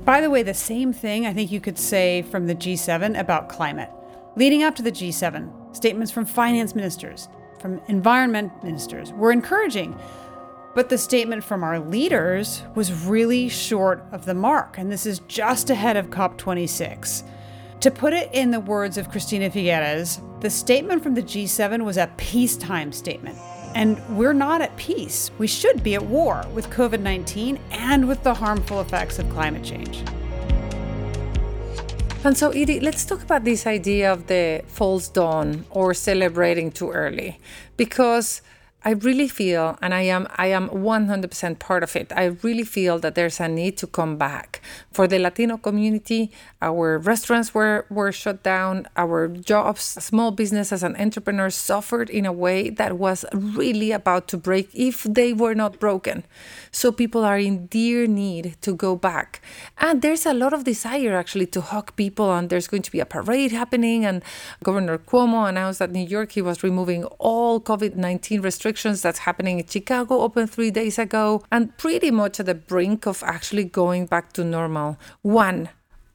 by 0.07 0.21
the 0.21 0.29
way, 0.29 0.41
the 0.41 0.53
same 0.53 0.93
thing 0.93 1.25
I 1.25 1.33
think 1.33 1.51
you 1.51 1.59
could 1.59 1.77
say 1.77 2.21
from 2.21 2.47
the 2.47 2.55
G7 2.55 3.19
about 3.19 3.49
climate. 3.49 3.89
Leading 4.37 4.63
up 4.63 4.73
to 4.75 4.81
the 4.81 4.89
G7, 4.89 5.75
statements 5.75 6.13
from 6.13 6.25
finance 6.25 6.73
ministers, 6.73 7.27
from 7.59 7.81
environment 7.89 8.53
ministers 8.63 9.11
were 9.11 9.33
encouraging. 9.33 9.99
But 10.75 10.87
the 10.87 10.97
statement 10.97 11.43
from 11.43 11.61
our 11.61 11.77
leaders 11.77 12.63
was 12.73 13.05
really 13.05 13.49
short 13.49 14.05
of 14.13 14.23
the 14.23 14.33
mark, 14.33 14.77
and 14.77 14.89
this 14.89 15.05
is 15.05 15.19
just 15.27 15.69
ahead 15.69 15.97
of 15.97 16.09
COP26. 16.09 17.23
To 17.81 17.91
put 17.91 18.13
it 18.13 18.29
in 18.31 18.51
the 18.51 18.61
words 18.61 18.97
of 18.97 19.11
Christiana 19.11 19.49
Figueres, 19.49 20.21
the 20.39 20.49
statement 20.49 21.03
from 21.03 21.15
the 21.15 21.21
G7 21.21 21.83
was 21.83 21.97
a 21.97 22.09
peacetime 22.15 22.93
statement. 22.93 23.37
And 23.75 23.97
we're 24.17 24.33
not 24.33 24.61
at 24.61 24.75
peace. 24.77 25.31
We 25.37 25.47
should 25.47 25.83
be 25.83 25.95
at 25.95 26.05
war 26.05 26.45
with 26.53 26.69
COVID 26.69 26.99
19 26.99 27.59
and 27.71 28.07
with 28.07 28.23
the 28.23 28.33
harmful 28.33 28.81
effects 28.81 29.19
of 29.19 29.29
climate 29.29 29.63
change. 29.63 30.03
And 32.23 32.37
so, 32.37 32.49
Edie, 32.49 32.79
let's 32.79 33.05
talk 33.05 33.21
about 33.21 33.43
this 33.43 33.65
idea 33.67 34.11
of 34.11 34.27
the 34.27 34.63
false 34.67 35.07
dawn 35.07 35.65
or 35.69 35.93
celebrating 35.93 36.71
too 36.71 36.91
early. 36.91 37.39
Because 37.77 38.41
I 38.85 38.91
really 38.91 39.27
feel, 39.27 39.75
and 39.81 39.91
I 39.91 40.03
am, 40.03 40.27
I 40.37 40.47
am 40.47 40.69
100% 40.69 41.59
part 41.59 41.81
of 41.81 41.95
it. 41.95 42.13
I 42.15 42.25
really 42.43 42.63
feel 42.63 42.99
that 42.99 43.15
there's 43.15 43.39
a 43.39 43.47
need 43.47 43.75
to 43.79 43.87
come 43.87 44.17
back 44.17 44.61
for 44.91 45.07
the 45.07 45.17
Latino 45.17 45.57
community. 45.57 46.31
Our 46.61 46.99
restaurants 46.99 47.53
were 47.55 47.85
were 47.89 48.11
shut 48.11 48.43
down. 48.43 48.87
Our 48.95 49.29
jobs, 49.29 49.81
small 49.81 50.31
businesses, 50.31 50.83
and 50.83 50.95
entrepreneurs 50.95 51.55
suffered 51.55 52.09
in 52.09 52.25
a 52.25 52.31
way 52.31 52.69
that 52.69 52.97
was 52.97 53.25
really 53.33 53.91
about 53.91 54.27
to 54.29 54.37
break 54.37 54.69
if 54.73 55.03
they 55.03 55.33
were 55.33 55.55
not 55.55 55.79
broken. 55.79 56.23
So 56.71 56.91
people 56.91 57.25
are 57.25 57.39
in 57.39 57.65
dear 57.67 58.05
need 58.05 58.57
to 58.61 58.75
go 58.75 58.95
back, 58.95 59.41
and 59.79 60.03
there's 60.03 60.25
a 60.25 60.33
lot 60.33 60.53
of 60.53 60.63
desire 60.63 61.15
actually 61.15 61.47
to 61.47 61.61
hug 61.61 61.95
people. 61.95 62.31
And 62.31 62.49
there's 62.49 62.67
going 62.67 62.83
to 62.83 62.91
be 62.91 62.99
a 62.99 63.05
parade 63.05 63.51
happening. 63.51 64.05
And 64.05 64.23
Governor 64.63 64.99
Cuomo 64.99 65.49
announced 65.49 65.79
that 65.79 65.91
New 65.91 66.05
York 66.05 66.33
he 66.33 66.43
was 66.43 66.63
removing 66.63 67.05
all 67.19 67.59
COVID 67.59 67.95
19 67.95 68.41
restrictions 68.41 68.76
restrictions 68.77 69.01
that's 69.01 69.25
happening 69.25 69.59
in 69.59 69.67
Chicago 69.67 70.21
opened 70.21 70.51
three 70.51 70.71
days 70.71 70.99
ago, 70.99 71.41
and 71.51 71.75
pretty 71.77 72.11
much 72.11 72.39
at 72.39 72.45
the 72.45 72.53
brink 72.53 73.07
of 73.07 73.23
actually 73.23 73.63
going 73.63 74.05
back 74.05 74.33
to 74.33 74.43
normal. 74.43 74.97
One, 75.23 75.69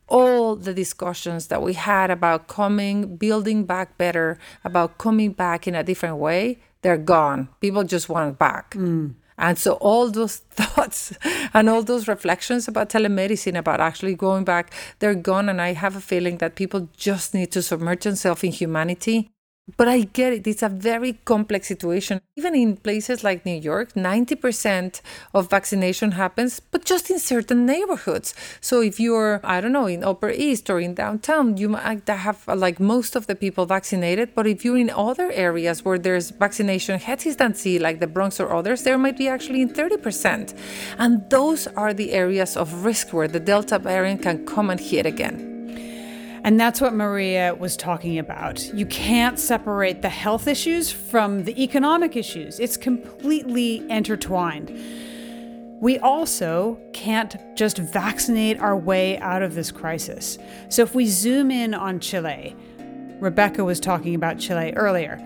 all 0.09 0.57
the 0.57 0.73
discussions 0.73 1.49
that 1.49 1.61
we 1.61 1.75
had 1.75 2.11
about 2.11 2.47
coming, 2.47 3.17
building 3.17 3.65
back 3.65 3.99
better, 3.99 4.39
about 4.65 4.99
coming 4.99 5.33
back 5.33 5.67
in 5.67 5.75
a 5.75 5.83
different 5.83 6.19
way, 6.19 6.59
they're 6.83 7.05
gone. 7.05 7.49
People 7.61 7.85
just 7.85 8.09
want 8.09 8.39
back. 8.39 8.75
Mm. 8.75 9.15
And 9.39 9.59
so 9.59 9.73
all 9.81 10.11
those 10.11 10.37
thoughts 10.59 11.13
and 11.53 11.69
all 11.69 11.83
those 11.83 12.07
reflections 12.07 12.69
about 12.69 12.91
telemedicine, 12.91 13.59
about 13.59 13.81
actually 13.81 14.15
going 14.15 14.45
back, 14.45 14.73
they're 15.01 15.17
gone. 15.17 15.49
And 15.49 15.61
I 15.61 15.73
have 15.73 15.97
a 15.97 16.01
feeling 16.01 16.39
that 16.39 16.55
people 16.55 16.89
just 16.97 17.35
need 17.35 17.51
to 17.53 17.63
submerge 17.63 18.05
themselves 18.05 18.45
in 18.45 18.53
humanity 18.53 19.33
but 19.77 19.87
I 19.89 20.01
get 20.01 20.33
it. 20.33 20.47
It's 20.47 20.63
a 20.63 20.69
very 20.69 21.15
complex 21.25 21.69
situation. 21.69 22.21
Even 22.37 22.55
in 22.55 22.77
places 22.77 23.23
like 23.23 23.47
New 23.47 23.61
York, 23.61 23.93
90% 23.95 25.01
of 25.35 25.51
vaccination 25.51 26.13
happens, 26.13 26.59
but 26.59 26.85
just 26.85 27.11
in 27.11 27.19
certain 27.19 27.65
neighborhoods. 27.65 28.35
So 28.61 28.81
if 28.81 28.99
you're, 28.99 29.41
I 29.45 29.61
don't 29.61 29.73
know, 29.73 29.87
in 29.87 30.03
Upper 30.03 30.31
East 30.31 30.69
or 30.69 30.81
in 30.81 30.95
downtown, 30.95 31.57
you 31.57 31.69
might 31.69 32.09
have 32.09 32.47
like 32.49 32.81
most 32.81 33.15
of 33.15 33.29
the 33.29 33.37
people 33.37 33.67
vaccinated. 33.67 34.35
But 34.35 34.47
if 34.49 34.65
you're 34.65 34.79
in 34.79 34.91
other 34.91 35.31
areas 35.31 35.85
where 35.85 35.99
there's 35.99 36.31
vaccination 36.31 36.99
hesitancy, 36.99 37.79
like 37.79 38.01
the 38.01 38.09
Bronx 38.09 38.41
or 38.41 38.53
others, 38.53 38.83
there 38.83 38.99
might 38.99 39.17
be 39.17 39.29
actually 39.29 39.63
in 39.63 39.71
30%. 39.71 40.57
And 40.99 41.29
those 41.31 41.69
are 41.69 41.95
the 41.95 42.13
areas 42.13 42.57
of 42.57 42.85
risk 42.85 43.13
where 43.13 43.29
the 43.29 43.41
Delta 43.41 43.79
variant 43.79 44.23
can 44.23 44.45
come 44.45 44.71
and 44.71 44.81
hit 44.81 45.07
again. 45.07 45.52
And 46.45 46.59
that's 46.59 46.81
what 46.81 46.93
Maria 46.93 47.55
was 47.55 47.77
talking 47.77 48.19
about. 48.19 48.63
You 48.75 48.85
can't 48.87 49.39
separate 49.39 50.03
the 50.03 50.09
health 50.09 50.49
issues 50.49 50.91
from 50.91 51.45
the 51.45 51.63
economic 51.63 52.17
issues, 52.17 52.59
it's 52.59 52.77
completely 52.77 53.89
intertwined. 53.89 54.77
We 55.81 55.99
also 55.99 56.81
can't 56.93 57.37
just 57.57 57.79
vaccinate 57.79 58.61
our 58.61 58.77
way 58.77 59.19
out 59.19 59.43
of 59.43 59.55
this 59.55 59.73
crisis. 59.73 60.39
So, 60.69 60.83
if 60.83 60.95
we 60.95 61.07
zoom 61.07 61.51
in 61.51 61.75
on 61.75 61.99
Chile, 61.99 62.55
Rebecca 63.19 63.65
was 63.65 63.81
talking 63.81 64.15
about 64.15 64.39
Chile 64.39 64.73
earlier. 64.75 65.19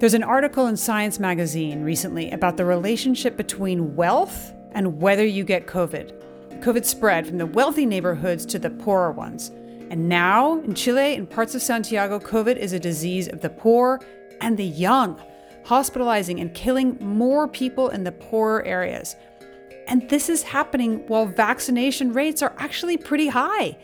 There's 0.00 0.14
an 0.14 0.24
article 0.24 0.66
in 0.66 0.76
Science 0.76 1.20
magazine 1.20 1.82
recently 1.82 2.30
about 2.32 2.56
the 2.56 2.64
relationship 2.64 3.36
between 3.36 3.94
wealth 3.94 4.52
and 4.72 5.00
whether 5.00 5.24
you 5.24 5.44
get 5.44 5.66
COVID. 5.66 6.60
COVID 6.60 6.84
spread 6.84 7.26
from 7.26 7.38
the 7.38 7.46
wealthy 7.46 7.86
neighborhoods 7.86 8.44
to 8.46 8.58
the 8.58 8.70
poorer 8.70 9.12
ones. 9.12 9.52
And 9.90 10.08
now, 10.08 10.60
in 10.60 10.74
Chile 10.74 11.14
and 11.14 11.28
parts 11.28 11.54
of 11.54 11.62
Santiago, 11.62 12.18
COVID 12.18 12.56
is 12.56 12.72
a 12.72 12.80
disease 12.80 13.28
of 13.28 13.40
the 13.40 13.50
poor 13.50 14.00
and 14.40 14.56
the 14.56 14.64
young, 14.64 15.20
hospitalizing 15.64 16.40
and 16.40 16.52
killing 16.54 16.96
more 17.00 17.46
people 17.46 17.90
in 17.90 18.04
the 18.04 18.12
poorer 18.12 18.64
areas. 18.64 19.14
And 19.86 20.08
this 20.08 20.28
is 20.28 20.42
happening 20.42 21.06
while 21.06 21.26
vaccination 21.26 22.12
rates 22.12 22.42
are 22.42 22.54
actually 22.58 22.96
pretty 22.96 23.28
high. 23.28 23.76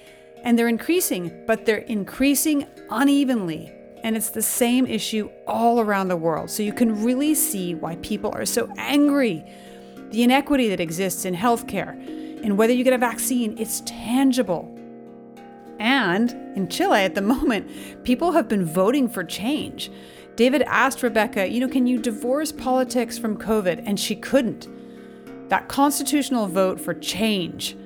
And 0.43 0.59
they're 0.59 0.69
increasing, 0.69 1.45
but 1.47 1.67
they're 1.67 1.79
increasing 1.79 2.67
unevenly. 2.91 3.73
And 4.03 4.17
it's 4.17 4.31
the 4.31 4.43
same 4.43 4.87
issue 4.87 5.29
all 5.47 5.81
around 5.81 6.09
the 6.09 6.17
world. 6.17 6.51
So 6.51 6.63
you 6.63 6.73
can 6.73 7.05
really 7.05 7.35
see 7.35 7.75
why 7.75 7.97
people 7.97 8.33
are 8.35 8.47
so 8.47 8.73
angry. 8.79 9.45
The 10.11 10.23
inequity 10.23 10.71
that 10.71 10.81
exists 10.81 11.27
in 11.27 11.35
healthcare, 11.35 11.91
and 12.43 12.57
whether 12.57 12.73
you 12.73 12.83
get 12.83 12.95
a 12.95 12.99
vaccine, 12.99 13.59
it's 13.59 13.83
tangible. 13.85 14.75
And 15.81 16.31
in 16.57 16.69
Chile 16.69 17.01
at 17.01 17.17
the 17.17 17.23
moment, 17.35 18.05
people 18.05 18.33
have 18.33 18.49
been 18.49 18.65
voting 18.65 19.09
for 19.09 19.25
change. 19.25 19.91
David 20.37 20.63
asked 20.63 21.03
Rebecca, 21.03 21.49
you 21.49 21.59
know, 21.59 21.69
can 21.69 21.89
you 21.89 21.99
divorce 21.99 22.53
politics 22.53 23.19
from 23.19 23.37
COVID? 23.37 23.83
And 23.85 23.99
she 23.99 24.15
couldn't. 24.15 24.69
That 25.49 25.69
constitutional 25.69 26.47
vote 26.47 26.81
for 26.81 26.95
change 26.95 27.77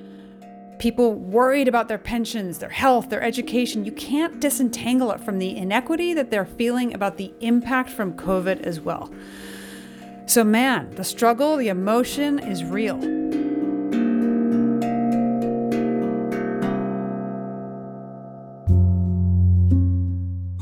people 0.79 1.15
worried 1.15 1.67
about 1.67 1.87
their 1.87 1.97
pensions, 1.97 2.59
their 2.59 2.69
health, 2.69 3.09
their 3.09 3.21
education, 3.21 3.85
you 3.85 3.91
can't 3.91 4.39
disentangle 4.39 5.11
it 5.11 5.21
from 5.21 5.39
the 5.39 5.55
inequity 5.55 6.13
that 6.13 6.31
they're 6.31 6.45
feeling 6.45 6.93
about 6.93 7.17
the 7.17 7.33
impact 7.41 7.89
from 7.89 8.13
COVID 8.13 8.61
as 8.61 8.79
well. 8.79 9.11
So, 10.25 10.43
man, 10.43 10.91
the 10.91 11.03
struggle, 11.03 11.57
the 11.57 11.69
emotion 11.69 12.39
is 12.39 12.63
real. 12.63 12.99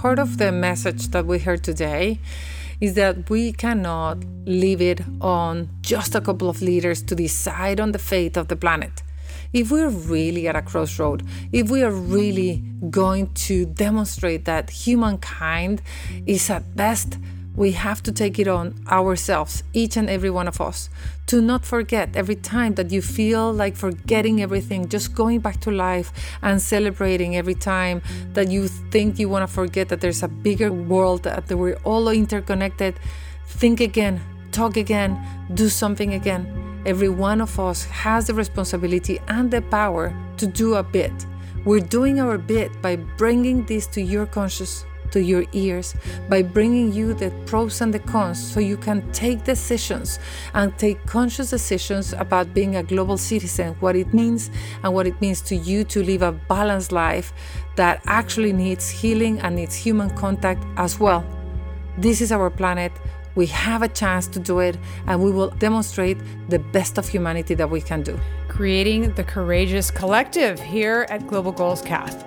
Part 0.03 0.19
of 0.19 0.37
the 0.37 0.51
message 0.51 1.11
that 1.11 1.25
we 1.25 1.39
heard 1.39 1.63
today 1.63 2.19
is 2.81 2.95
that 2.95 3.29
we 3.29 3.53
cannot 3.53 4.17
leave 4.45 4.81
it 4.81 4.99
on 5.21 5.69
just 5.79 6.13
a 6.13 6.19
couple 6.19 6.49
of 6.49 6.61
leaders 6.61 7.01
to 7.03 7.15
decide 7.15 7.79
on 7.79 7.93
the 7.93 7.99
fate 7.99 8.35
of 8.35 8.49
the 8.49 8.57
planet. 8.57 9.01
If 9.53 9.71
we're 9.71 9.87
really 9.87 10.45
at 10.49 10.57
a 10.57 10.61
crossroad, 10.61 11.25
if 11.53 11.71
we 11.71 11.83
are 11.83 11.91
really 11.93 12.61
going 12.89 13.33
to 13.47 13.65
demonstrate 13.65 14.43
that 14.43 14.71
humankind 14.71 15.81
is 16.25 16.49
at 16.49 16.75
best 16.75 17.17
we 17.55 17.71
have 17.73 18.01
to 18.03 18.11
take 18.11 18.39
it 18.39 18.47
on 18.47 18.73
ourselves, 18.89 19.63
each 19.73 19.95
and 19.95 20.09
every 20.09 20.29
one 20.29 20.47
of 20.47 20.59
us, 20.59 20.89
to 21.27 21.41
not 21.41 21.63
forget 21.65 22.15
every 22.15 22.35
time 22.35 22.75
that 22.75 22.91
you 22.91 23.01
feel 23.01 23.53
like 23.53 23.75
forgetting 23.75 24.41
everything, 24.41 24.89
just 24.89 25.13
going 25.13 25.39
back 25.39 25.59
to 25.61 25.71
life 25.71 26.11
and 26.41 26.61
celebrating 26.61 27.35
every 27.35 27.53
time 27.53 28.01
that 28.33 28.49
you 28.49 28.67
think 28.67 29.19
you 29.19 29.29
want 29.29 29.47
to 29.47 29.53
forget 29.53 29.89
that 29.89 30.01
there's 30.01 30.23
a 30.23 30.27
bigger 30.27 30.71
world, 30.71 31.23
that 31.23 31.47
we're 31.49 31.77
all 31.83 32.09
interconnected. 32.09 32.99
Think 33.45 33.79
again, 33.79 34.19
talk 34.51 34.75
again, 34.77 35.19
do 35.53 35.69
something 35.69 36.13
again. 36.15 36.81
Every 36.85 37.09
one 37.09 37.39
of 37.39 37.59
us 37.59 37.85
has 37.85 38.27
the 38.27 38.33
responsibility 38.33 39.19
and 39.27 39.51
the 39.51 39.61
power 39.61 40.13
to 40.37 40.47
do 40.47 40.75
a 40.75 40.83
bit. 40.83 41.13
We're 41.65 41.79
doing 41.79 42.19
our 42.19 42.37
bit 42.37 42.81
by 42.81 42.97
bringing 42.97 43.65
this 43.65 43.87
to 43.87 44.01
your 44.01 44.25
conscious 44.25 44.85
to 45.13 45.21
your 45.21 45.45
ears 45.53 45.95
by 46.27 46.41
bringing 46.41 46.91
you 46.91 47.13
the 47.13 47.31
pros 47.45 47.81
and 47.81 47.93
the 47.93 47.99
cons 47.99 48.37
so 48.37 48.59
you 48.59 48.75
can 48.75 48.99
take 49.11 49.43
decisions 49.43 50.19
and 50.53 50.77
take 50.77 51.03
conscious 51.05 51.49
decisions 51.49 52.13
about 52.13 52.53
being 52.53 52.75
a 52.75 52.83
global 52.83 53.17
citizen, 53.17 53.75
what 53.79 53.95
it 53.95 54.13
means 54.13 54.51
and 54.83 54.93
what 54.93 55.07
it 55.07 55.19
means 55.21 55.39
to 55.41 55.55
you 55.55 55.83
to 55.85 56.03
live 56.03 56.21
a 56.21 56.31
balanced 56.31 56.91
life 56.91 57.31
that 57.75 58.01
actually 58.05 58.53
needs 58.53 58.89
healing 58.89 59.39
and 59.39 59.55
needs 59.55 59.75
human 59.75 60.09
contact 60.11 60.63
as 60.77 60.99
well. 60.99 61.23
This 61.97 62.21
is 62.21 62.31
our 62.31 62.49
planet. 62.49 62.91
We 63.35 63.47
have 63.47 63.81
a 63.81 63.87
chance 63.87 64.27
to 64.27 64.39
do 64.39 64.59
it, 64.59 64.77
and 65.07 65.23
we 65.23 65.31
will 65.31 65.49
demonstrate 65.49 66.17
the 66.49 66.59
best 66.59 66.97
of 66.99 67.07
humanity 67.07 67.55
that 67.55 67.69
we 67.69 67.81
can 67.81 68.03
do. 68.03 68.19
Creating 68.47 69.13
the 69.13 69.23
courageous 69.23 69.89
collective 69.89 70.59
here 70.59 71.07
at 71.09 71.25
Global 71.25 71.51
Goals 71.51 71.81
Cast. 71.81 72.25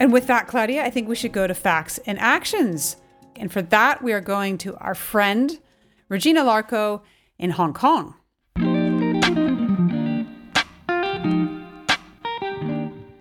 And 0.00 0.12
with 0.12 0.26
that, 0.28 0.46
Claudia, 0.46 0.84
I 0.84 0.90
think 0.90 1.08
we 1.08 1.16
should 1.16 1.32
go 1.32 1.46
to 1.46 1.54
facts 1.54 1.98
and 2.06 2.18
actions. 2.18 2.96
And 3.36 3.52
for 3.52 3.62
that, 3.62 4.02
we 4.02 4.12
are 4.12 4.20
going 4.20 4.58
to 4.58 4.76
our 4.76 4.94
friend, 4.94 5.58
Regina 6.08 6.44
Larco 6.44 7.02
in 7.38 7.50
Hong 7.50 7.72
Kong. 7.72 8.14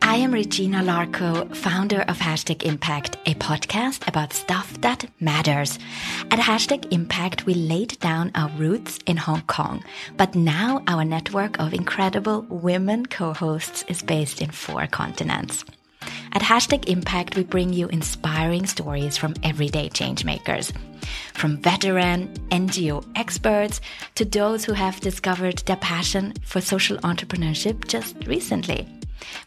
I 0.01 0.21
am 0.21 0.33
Regina 0.33 0.81
Larco, 0.81 1.55
founder 1.55 2.01
of 2.01 2.17
Hashtag 2.17 2.63
Impact, 2.63 3.17
a 3.27 3.35
podcast 3.35 4.07
about 4.07 4.33
stuff 4.33 4.79
that 4.81 5.09
matters. 5.19 5.77
At 6.31 6.39
Hashtag 6.39 6.91
Impact, 6.91 7.45
we 7.45 7.53
laid 7.53 7.99
down 7.99 8.31
our 8.33 8.49
roots 8.57 8.97
in 9.05 9.17
Hong 9.17 9.41
Kong, 9.41 9.83
but 10.15 10.33
now 10.33 10.81
our 10.87 11.05
network 11.05 11.59
of 11.59 11.73
incredible 11.73 12.41
women 12.49 13.05
co 13.05 13.33
hosts 13.33 13.83
is 13.87 14.01
based 14.01 14.41
in 14.41 14.49
four 14.49 14.87
continents. 14.87 15.63
At 16.37 16.43
Hashtag 16.43 16.87
Impact, 16.87 17.35
we 17.35 17.43
bring 17.43 17.73
you 17.73 17.87
inspiring 17.87 18.67
stories 18.67 19.17
from 19.17 19.33
everyday 19.41 19.89
changemakers. 19.89 20.71
From 21.33 21.57
veteran 21.57 22.27
NGO 22.51 23.03
experts 23.15 23.81
to 24.13 24.23
those 24.23 24.63
who 24.63 24.73
have 24.73 24.99
discovered 24.99 25.57
their 25.65 25.77
passion 25.77 26.35
for 26.43 26.61
social 26.61 26.97
entrepreneurship 26.97 27.87
just 27.87 28.15
recently. 28.27 28.87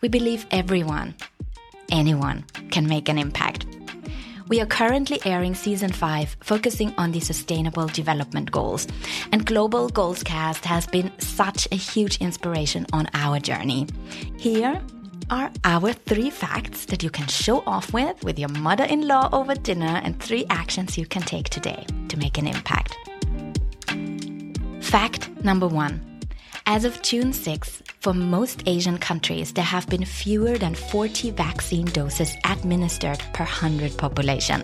We 0.00 0.09
believe 0.09 0.46
everyone, 0.50 1.14
anyone, 1.92 2.44
can 2.72 2.88
make 2.88 3.09
an 3.09 3.18
impact. 3.18 3.66
We 4.48 4.61
are 4.61 4.66
currently 4.66 5.20
airing 5.24 5.55
season 5.55 5.92
5, 5.92 6.38
focusing 6.40 6.92
on 6.98 7.12
the 7.12 7.20
Sustainable 7.20 7.87
Development 7.87 8.50
Goals. 8.50 8.88
And 9.31 9.46
Global 9.46 9.90
Goals 9.90 10.24
Cast 10.24 10.64
has 10.64 10.88
been 10.88 11.12
such 11.20 11.68
a 11.70 11.76
huge 11.76 12.16
inspiration 12.16 12.85
on 12.92 13.09
our 13.14 13.38
journey. 13.38 13.87
Here, 14.38 14.83
are 15.30 15.50
our 15.64 15.92
three 15.92 16.28
facts 16.28 16.84
that 16.86 17.02
you 17.02 17.10
can 17.10 17.26
show 17.28 17.62
off 17.66 17.92
with 17.92 18.22
with 18.24 18.38
your 18.38 18.48
mother 18.48 18.84
in 18.84 19.06
law 19.06 19.28
over 19.32 19.54
dinner 19.54 20.00
and 20.02 20.20
three 20.20 20.44
actions 20.50 20.98
you 20.98 21.06
can 21.06 21.22
take 21.22 21.48
today 21.48 21.86
to 22.08 22.18
make 22.18 22.36
an 22.36 22.46
impact. 22.46 22.96
Fact 24.80 25.30
number 25.44 25.68
one. 25.68 26.06
As 26.66 26.84
of 26.84 27.00
June 27.02 27.32
6th, 27.32 27.82
for 28.00 28.14
most 28.14 28.62
Asian 28.66 28.98
countries, 28.98 29.52
there 29.52 29.64
have 29.64 29.88
been 29.88 30.04
fewer 30.04 30.56
than 30.56 30.74
40 30.74 31.30
vaccine 31.32 31.86
doses 31.86 32.36
administered 32.44 33.18
per 33.32 33.44
100 33.44 33.96
population. 33.96 34.62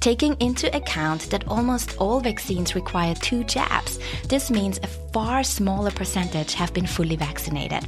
Taking 0.00 0.34
into 0.40 0.74
account 0.76 1.30
that 1.30 1.46
almost 1.46 1.96
all 1.98 2.20
vaccines 2.20 2.74
require 2.74 3.14
two 3.14 3.44
jabs, 3.44 3.98
this 4.28 4.50
means 4.50 4.78
a 4.78 4.86
far 4.86 5.44
smaller 5.44 5.90
percentage 5.90 6.54
have 6.54 6.74
been 6.74 6.86
fully 6.86 7.16
vaccinated. 7.16 7.84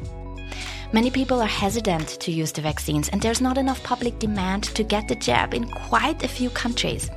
Many 0.93 1.13
people 1.13 1.41
are 1.41 1.47
hesitant 1.47 2.09
to 2.19 2.33
use 2.33 2.51
the 2.51 2.63
vaccines, 2.63 3.09
and 3.11 3.23
there's 3.23 3.41
not 3.41 3.57
enough 3.57 3.81
public 3.85 4.19
demand 4.19 4.65
to 4.75 4.83
get 4.83 5.07
the 5.07 5.15
jab 5.15 5.55
in 5.55 5.69
quite 5.69 6.25
a 6.25 6.29
few 6.29 6.51
countries. 6.51 7.09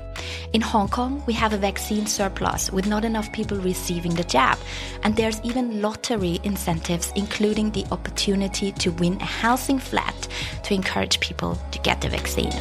In 0.53 0.61
Hong 0.61 0.87
Kong, 0.87 1.23
we 1.25 1.33
have 1.33 1.53
a 1.53 1.57
vaccine 1.57 2.05
surplus 2.05 2.71
with 2.71 2.85
not 2.85 3.03
enough 3.03 3.31
people 3.33 3.57
receiving 3.57 4.13
the 4.13 4.25
jab, 4.25 4.59
and 5.01 5.15
there's 5.15 5.41
even 5.41 5.81
lottery 5.81 6.39
incentives, 6.43 7.11
including 7.15 7.71
the 7.71 7.85
opportunity 7.91 8.71
to 8.73 8.91
win 8.91 9.19
a 9.21 9.25
housing 9.25 9.79
flat 9.79 10.27
to 10.61 10.75
encourage 10.75 11.19
people 11.19 11.57
to 11.71 11.79
get 11.79 11.99
the 11.99 12.09
vaccine. 12.09 12.51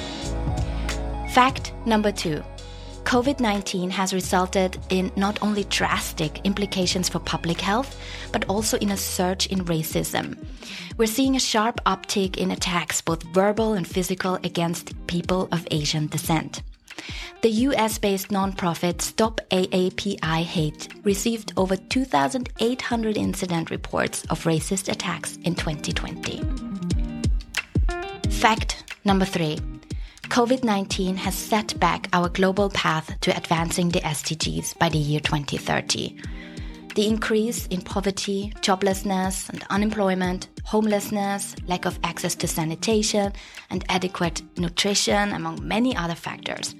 Fact 1.28 1.74
number 1.84 2.10
two 2.10 2.42
COVID 3.12 3.40
19 3.40 3.90
has 3.90 4.14
resulted 4.14 4.78
in 4.88 5.12
not 5.16 5.42
only 5.42 5.64
drastic 5.64 6.40
implications 6.46 7.10
for 7.10 7.18
public 7.18 7.60
health, 7.60 8.00
but 8.32 8.46
also 8.48 8.78
in 8.78 8.90
a 8.90 8.96
surge 8.96 9.48
in 9.48 9.66
racism. 9.66 10.38
We're 10.96 11.04
seeing 11.04 11.36
a 11.36 11.38
sharp 11.38 11.78
uptick 11.84 12.38
in 12.38 12.50
attacks, 12.52 13.02
both 13.02 13.22
verbal 13.24 13.74
and 13.74 13.86
physical, 13.86 14.36
against 14.36 14.94
people 15.08 15.50
of 15.52 15.68
Asian 15.70 16.06
descent. 16.06 16.62
The 17.42 17.50
US 17.68 17.98
based 17.98 18.28
nonprofit 18.28 19.02
Stop 19.02 19.42
AAPI 19.50 20.42
Hate 20.44 20.88
received 21.04 21.52
over 21.58 21.76
2,800 21.76 23.18
incident 23.18 23.70
reports 23.70 24.24
of 24.30 24.44
racist 24.44 24.90
attacks 24.90 25.36
in 25.44 25.54
2020. 25.54 26.40
Fact 28.30 28.94
number 29.04 29.26
three 29.26 29.58
COVID 30.32 30.64
19 30.64 31.16
has 31.16 31.34
set 31.34 31.78
back 31.78 32.08
our 32.14 32.30
global 32.30 32.70
path 32.70 33.20
to 33.20 33.36
advancing 33.36 33.90
the 33.90 34.00
SDGs 34.00 34.78
by 34.78 34.88
the 34.88 34.96
year 34.96 35.20
2030. 35.20 36.16
The 36.94 37.06
increase 37.06 37.66
in 37.66 37.82
poverty, 37.82 38.50
joblessness, 38.62 39.50
and 39.50 39.62
unemployment, 39.68 40.48
homelessness, 40.64 41.54
lack 41.66 41.84
of 41.84 41.98
access 42.02 42.34
to 42.36 42.48
sanitation, 42.48 43.34
and 43.68 43.84
adequate 43.90 44.40
nutrition, 44.56 45.32
among 45.32 45.68
many 45.68 45.94
other 45.94 46.14
factors. 46.14 46.74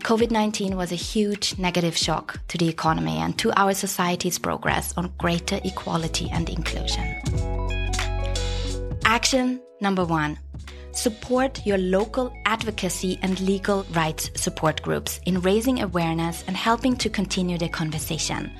COVID 0.00 0.30
19 0.30 0.76
was 0.76 0.92
a 0.92 0.96
huge 0.96 1.56
negative 1.56 1.96
shock 1.96 2.38
to 2.48 2.58
the 2.58 2.68
economy 2.68 3.16
and 3.16 3.38
to 3.38 3.58
our 3.58 3.72
society's 3.72 4.38
progress 4.38 4.92
on 4.98 5.14
greater 5.16 5.58
equality 5.64 6.28
and 6.30 6.50
inclusion. 6.50 7.22
Action 9.06 9.62
number 9.80 10.04
one 10.04 10.38
Support 10.96 11.66
your 11.66 11.76
local 11.76 12.34
advocacy 12.46 13.18
and 13.20 13.38
legal 13.40 13.84
rights 13.92 14.30
support 14.34 14.80
groups 14.80 15.20
in 15.26 15.42
raising 15.42 15.82
awareness 15.82 16.42
and 16.46 16.56
helping 16.56 16.96
to 16.96 17.10
continue 17.10 17.58
the 17.58 17.68
conversation. 17.68 18.50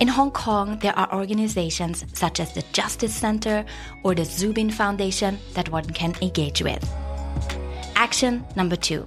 In 0.00 0.08
Hong 0.08 0.32
Kong, 0.32 0.80
there 0.80 0.98
are 0.98 1.14
organizations 1.14 2.04
such 2.14 2.40
as 2.40 2.52
the 2.52 2.64
Justice 2.72 3.14
Center 3.14 3.64
or 4.02 4.16
the 4.16 4.24
Zubin 4.24 4.70
Foundation 4.70 5.38
that 5.54 5.68
one 5.70 5.84
can 5.84 6.16
engage 6.20 6.62
with. 6.62 6.84
Action 7.94 8.44
number 8.56 8.74
two 8.74 9.06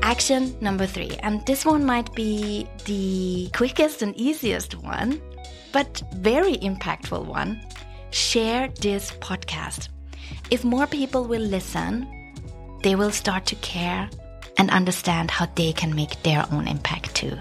Action 0.03 0.57
number 0.61 0.87
three, 0.87 1.17
and 1.23 1.47
this 1.47 1.65
one 1.65 1.87
might 1.87 2.15
be 2.15 2.67
the 2.85 3.49
quickest 3.55 4.03
and 4.03 4.15
easiest 4.17 4.75
one, 4.83 5.23
but 5.73 6.03
very 6.17 6.59
impactful 6.59 7.25
one. 7.25 7.63
share 8.11 8.69
this 8.81 9.13
podcast. 9.21 9.89
If 10.51 10.65
more 10.65 10.87
people 10.87 11.25
will 11.25 11.43
listen, 11.43 12.07
they 12.83 12.97
will 12.97 13.13
start 13.13 13.47
to 13.47 13.55
care 13.57 14.09
and 14.59 14.71
understand 14.71 15.31
how 15.31 15.47
they 15.55 15.73
can 15.73 15.95
make 15.95 16.23
their 16.23 16.45
own 16.51 16.67
impact 16.67 17.15
too. 17.15 17.39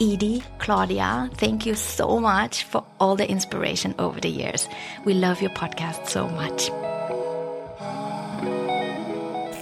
Edie, 0.00 0.42
Claudia, 0.58 1.28
thank 1.34 1.66
you 1.66 1.74
so 1.74 2.18
much 2.18 2.64
for 2.64 2.82
all 2.98 3.16
the 3.16 3.28
inspiration 3.28 3.94
over 3.98 4.18
the 4.18 4.30
years. 4.30 4.66
We 5.04 5.12
love 5.12 5.42
your 5.42 5.50
podcast 5.50 6.08
so 6.08 6.26
much. 6.26 6.70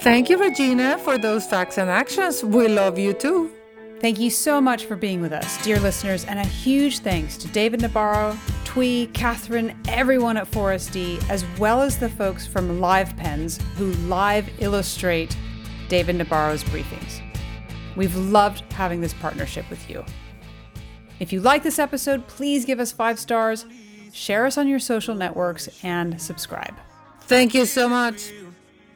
Thank 0.01 0.29
you, 0.29 0.37
Regina, 0.37 0.97
for 0.99 1.17
those 1.17 1.45
facts 1.45 1.77
and 1.77 1.89
actions. 1.89 2.41
We 2.41 2.69
love 2.69 2.97
you 2.97 3.11
too. 3.11 3.51
Thank 3.99 4.17
you 4.17 4.29
so 4.29 4.61
much 4.61 4.85
for 4.85 4.95
being 4.95 5.19
with 5.19 5.33
us, 5.33 5.61
dear 5.61 5.77
listeners, 5.77 6.23
and 6.23 6.39
a 6.39 6.45
huge 6.45 6.99
thanks 6.99 7.35
to 7.39 7.49
David 7.49 7.81
Nabarro, 7.81 8.37
Twee, 8.63 9.07
Catherine, 9.07 9.77
everyone 9.89 10.37
at 10.37 10.47
Forest 10.47 10.93
D, 10.93 11.19
as 11.29 11.43
well 11.59 11.81
as 11.81 11.99
the 11.99 12.07
folks 12.07 12.47
from 12.47 12.79
Live 12.79 13.17
Pens 13.17 13.59
who 13.75 13.91
live 14.07 14.49
illustrate 14.59 15.35
David 15.89 16.15
Nabarro's 16.15 16.63
briefings. 16.63 17.21
We've 17.97 18.15
loved 18.15 18.61
having 18.71 19.01
this 19.01 19.13
partnership 19.15 19.69
with 19.69 19.89
you. 19.89 20.05
If 21.19 21.33
you 21.33 21.41
like 21.41 21.63
this 21.63 21.79
episode, 21.79 22.27
please 22.27 22.65
give 22.65 22.79
us 22.79 22.91
five 22.91 23.19
stars, 23.19 23.65
share 24.13 24.45
us 24.45 24.57
on 24.57 24.67
your 24.67 24.79
social 24.79 25.15
networks, 25.15 25.67
and 25.83 26.21
subscribe. 26.21 26.75
Thank 27.21 27.53
you 27.53 27.65
so 27.65 27.89
much. 27.89 28.31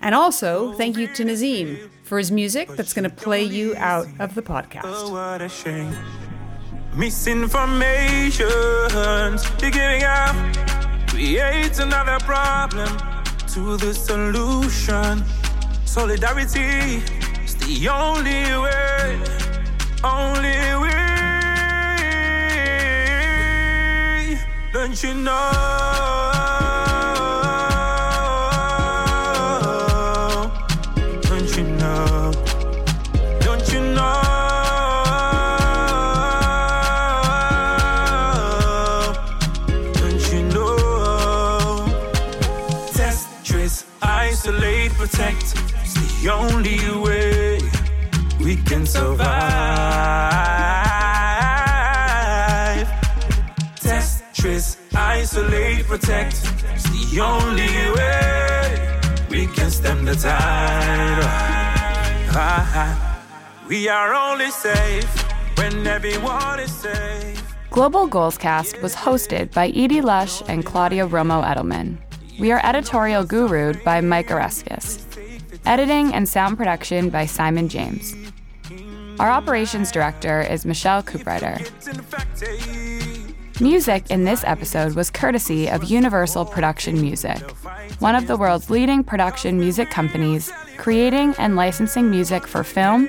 And 0.02 0.16
also, 0.16 0.74
thank 0.74 0.98
you 0.98 1.08
to 1.14 1.26
Nazim 1.26 1.90
for 2.04 2.18
his 2.18 2.32
music 2.32 2.70
that's 2.70 2.94
going 2.94 3.10
to 3.10 3.16
play 3.16 3.44
you 3.44 3.76
out 3.78 4.08
of 4.20 4.36
the 4.36 4.42
podcast. 4.42 4.82
Oh, 4.86 5.12
what. 5.12 5.42
Misinformation, 6.96 8.48
giving 9.58 10.04
up, 10.04 10.36
creates 11.08 11.80
another 11.80 12.20
problem 12.20 12.90
to 13.54 13.78
the 13.78 13.94
solution. 13.94 15.24
Solidarity 15.86 17.02
is 17.44 17.56
the 17.56 17.88
only 17.90 18.44
way, 18.62 19.20
only 20.04 20.82
way. 20.82 21.03
Don't 24.74 25.04
you 25.04 25.14
know? 25.14 26.13
The 60.14 60.20
tide. 60.30 61.24
Ah, 62.36 63.20
We 63.68 63.88
are 63.90 64.14
only 64.14 64.52
safe 64.52 65.10
when 65.58 65.88
everyone 65.88 66.60
is 66.60 66.72
safe. 66.72 67.42
Global 67.72 68.06
Goals 68.06 68.38
Cast 68.38 68.80
was 68.84 68.94
hosted 68.94 69.52
by 69.54 69.70
Edie 69.70 70.02
Lush 70.02 70.44
and 70.48 70.64
Claudia 70.64 71.08
Romo 71.08 71.44
Edelman. 71.44 71.98
We 72.40 72.52
are 72.52 72.62
editorial 72.64 73.26
gurued 73.26 73.84
by 73.84 74.02
Mike 74.02 74.28
Oreskes. 74.28 75.02
Editing 75.66 76.14
and 76.14 76.30
sound 76.30 76.58
production 76.58 77.10
by 77.10 77.26
Simon 77.26 77.68
James. 77.68 78.14
Our 79.20 79.32
operations 79.32 79.92
director 79.92 80.42
is 80.42 80.64
Michelle 80.64 81.02
Cooprider. 81.02 81.58
Music 83.62 84.10
in 84.10 84.24
this 84.24 84.44
episode 84.46 84.96
was 84.96 85.12
courtesy 85.12 85.70
of 85.70 85.84
Universal 85.84 86.46
Production 86.46 87.00
Music, 87.00 87.40
one 88.00 88.16
of 88.16 88.26
the 88.26 88.36
world's 88.36 88.72
leading 88.72 89.04
production 89.04 89.60
music 89.60 89.92
companies, 89.92 90.52
creating 90.78 91.36
and 91.38 91.56
licensing 91.56 92.10
music 92.10 92.48
for 92.48 92.64
film, 92.64 93.08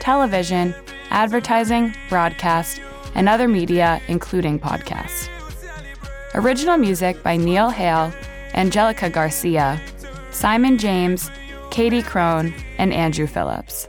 television, 0.00 0.74
advertising, 1.10 1.94
broadcast, 2.08 2.80
and 3.14 3.28
other 3.28 3.46
media, 3.46 4.00
including 4.08 4.58
podcasts. 4.58 5.28
Original 6.34 6.76
music 6.76 7.22
by 7.22 7.36
Neil 7.36 7.70
Hale, 7.70 8.12
Angelica 8.54 9.08
Garcia, 9.08 9.80
Simon 10.32 10.76
James, 10.76 11.30
Katie 11.70 12.02
Crone, 12.02 12.52
and 12.78 12.92
Andrew 12.92 13.28
Phillips. 13.28 13.86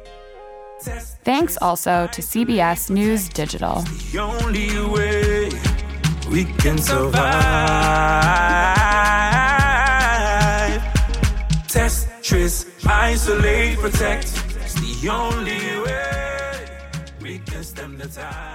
Thanks 1.23 1.57
also 1.61 2.07
to 2.11 2.21
CBS 2.21 2.91
News 2.91 3.27
Digital. 3.27 3.83
We 6.29 6.45
can 6.45 6.77
survive. 6.77 7.21
Test, 11.67 12.09
trace, 12.23 12.65
isolate, 12.85 13.77
protect. 13.77 14.25
It's 14.61 14.73
the 14.73 15.09
only 15.09 15.59
way 15.85 16.65
we 17.21 17.39
can 17.39 17.63
stem 17.63 17.97
the 17.97 18.07
tide. 18.07 18.54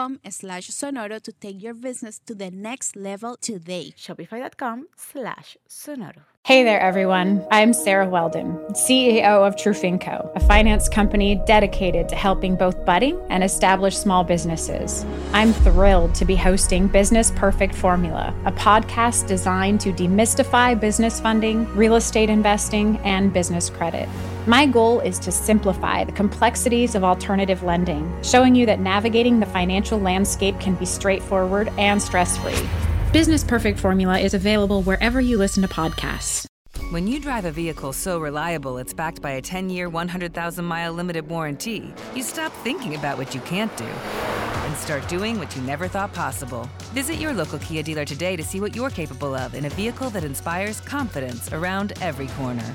shopify.com 0.00 0.20
slash 0.30 0.70
sonoro 0.70 1.20
to 1.22 1.32
take 1.32 1.62
your 1.62 1.74
business 1.74 2.20
to 2.26 2.34
the 2.34 2.50
next 2.50 2.96
level 2.96 3.36
today. 3.40 3.92
Shopify.com 3.96 4.88
slash 4.96 5.56
sonoro. 5.68 6.22
Hey 6.42 6.64
there, 6.64 6.80
everyone. 6.80 7.46
I'm 7.50 7.74
Sarah 7.74 8.08
Weldon, 8.08 8.56
CEO 8.70 9.46
of 9.46 9.56
Trufinco, 9.56 10.34
a 10.34 10.40
finance 10.40 10.88
company 10.88 11.40
dedicated 11.46 12.08
to 12.08 12.16
helping 12.16 12.56
both 12.56 12.82
budding 12.86 13.20
and 13.28 13.44
established 13.44 14.00
small 14.00 14.24
businesses. 14.24 15.04
I'm 15.34 15.52
thrilled 15.52 16.14
to 16.14 16.24
be 16.24 16.36
hosting 16.36 16.88
Business 16.88 17.30
Perfect 17.36 17.74
Formula, 17.74 18.34
a 18.46 18.52
podcast 18.52 19.28
designed 19.28 19.82
to 19.82 19.92
demystify 19.92 20.80
business 20.80 21.20
funding, 21.20 21.66
real 21.76 21.96
estate 21.96 22.30
investing, 22.30 22.96
and 23.04 23.34
business 23.34 23.68
credit. 23.68 24.08
My 24.46 24.64
goal 24.64 25.00
is 25.00 25.18
to 25.20 25.30
simplify 25.30 26.02
the 26.04 26.12
complexities 26.12 26.94
of 26.94 27.04
alternative 27.04 27.62
lending, 27.62 28.10
showing 28.22 28.54
you 28.54 28.64
that 28.66 28.80
navigating 28.80 29.38
the 29.38 29.44
financial 29.44 29.98
landscape 29.98 30.58
can 30.58 30.74
be 30.76 30.86
straightforward 30.86 31.70
and 31.76 32.00
stress 32.00 32.38
free. 32.38 32.68
Business 33.12 33.44
Perfect 33.44 33.78
Formula 33.78 34.18
is 34.18 34.32
available 34.32 34.82
wherever 34.82 35.20
you 35.20 35.36
listen 35.36 35.62
to 35.62 35.68
podcasts. 35.68 36.46
When 36.90 37.06
you 37.06 37.20
drive 37.20 37.44
a 37.44 37.52
vehicle 37.52 37.92
so 37.92 38.18
reliable 38.18 38.78
it's 38.78 38.94
backed 38.94 39.20
by 39.20 39.32
a 39.32 39.42
10 39.42 39.68
year, 39.68 39.90
100,000 39.90 40.64
mile 40.64 40.94
limited 40.94 41.28
warranty, 41.28 41.92
you 42.14 42.22
stop 42.22 42.50
thinking 42.64 42.94
about 42.94 43.18
what 43.18 43.34
you 43.34 43.42
can't 43.42 43.76
do 43.76 43.84
and 43.84 44.74
start 44.74 45.06
doing 45.06 45.38
what 45.38 45.54
you 45.54 45.60
never 45.62 45.86
thought 45.86 46.14
possible. 46.14 46.66
Visit 46.94 47.16
your 47.16 47.34
local 47.34 47.58
Kia 47.58 47.82
dealer 47.82 48.06
today 48.06 48.36
to 48.36 48.42
see 48.42 48.60
what 48.60 48.74
you're 48.74 48.90
capable 48.90 49.34
of 49.34 49.54
in 49.54 49.66
a 49.66 49.70
vehicle 49.70 50.08
that 50.10 50.24
inspires 50.24 50.80
confidence 50.80 51.52
around 51.52 51.92
every 52.00 52.28
corner. 52.28 52.74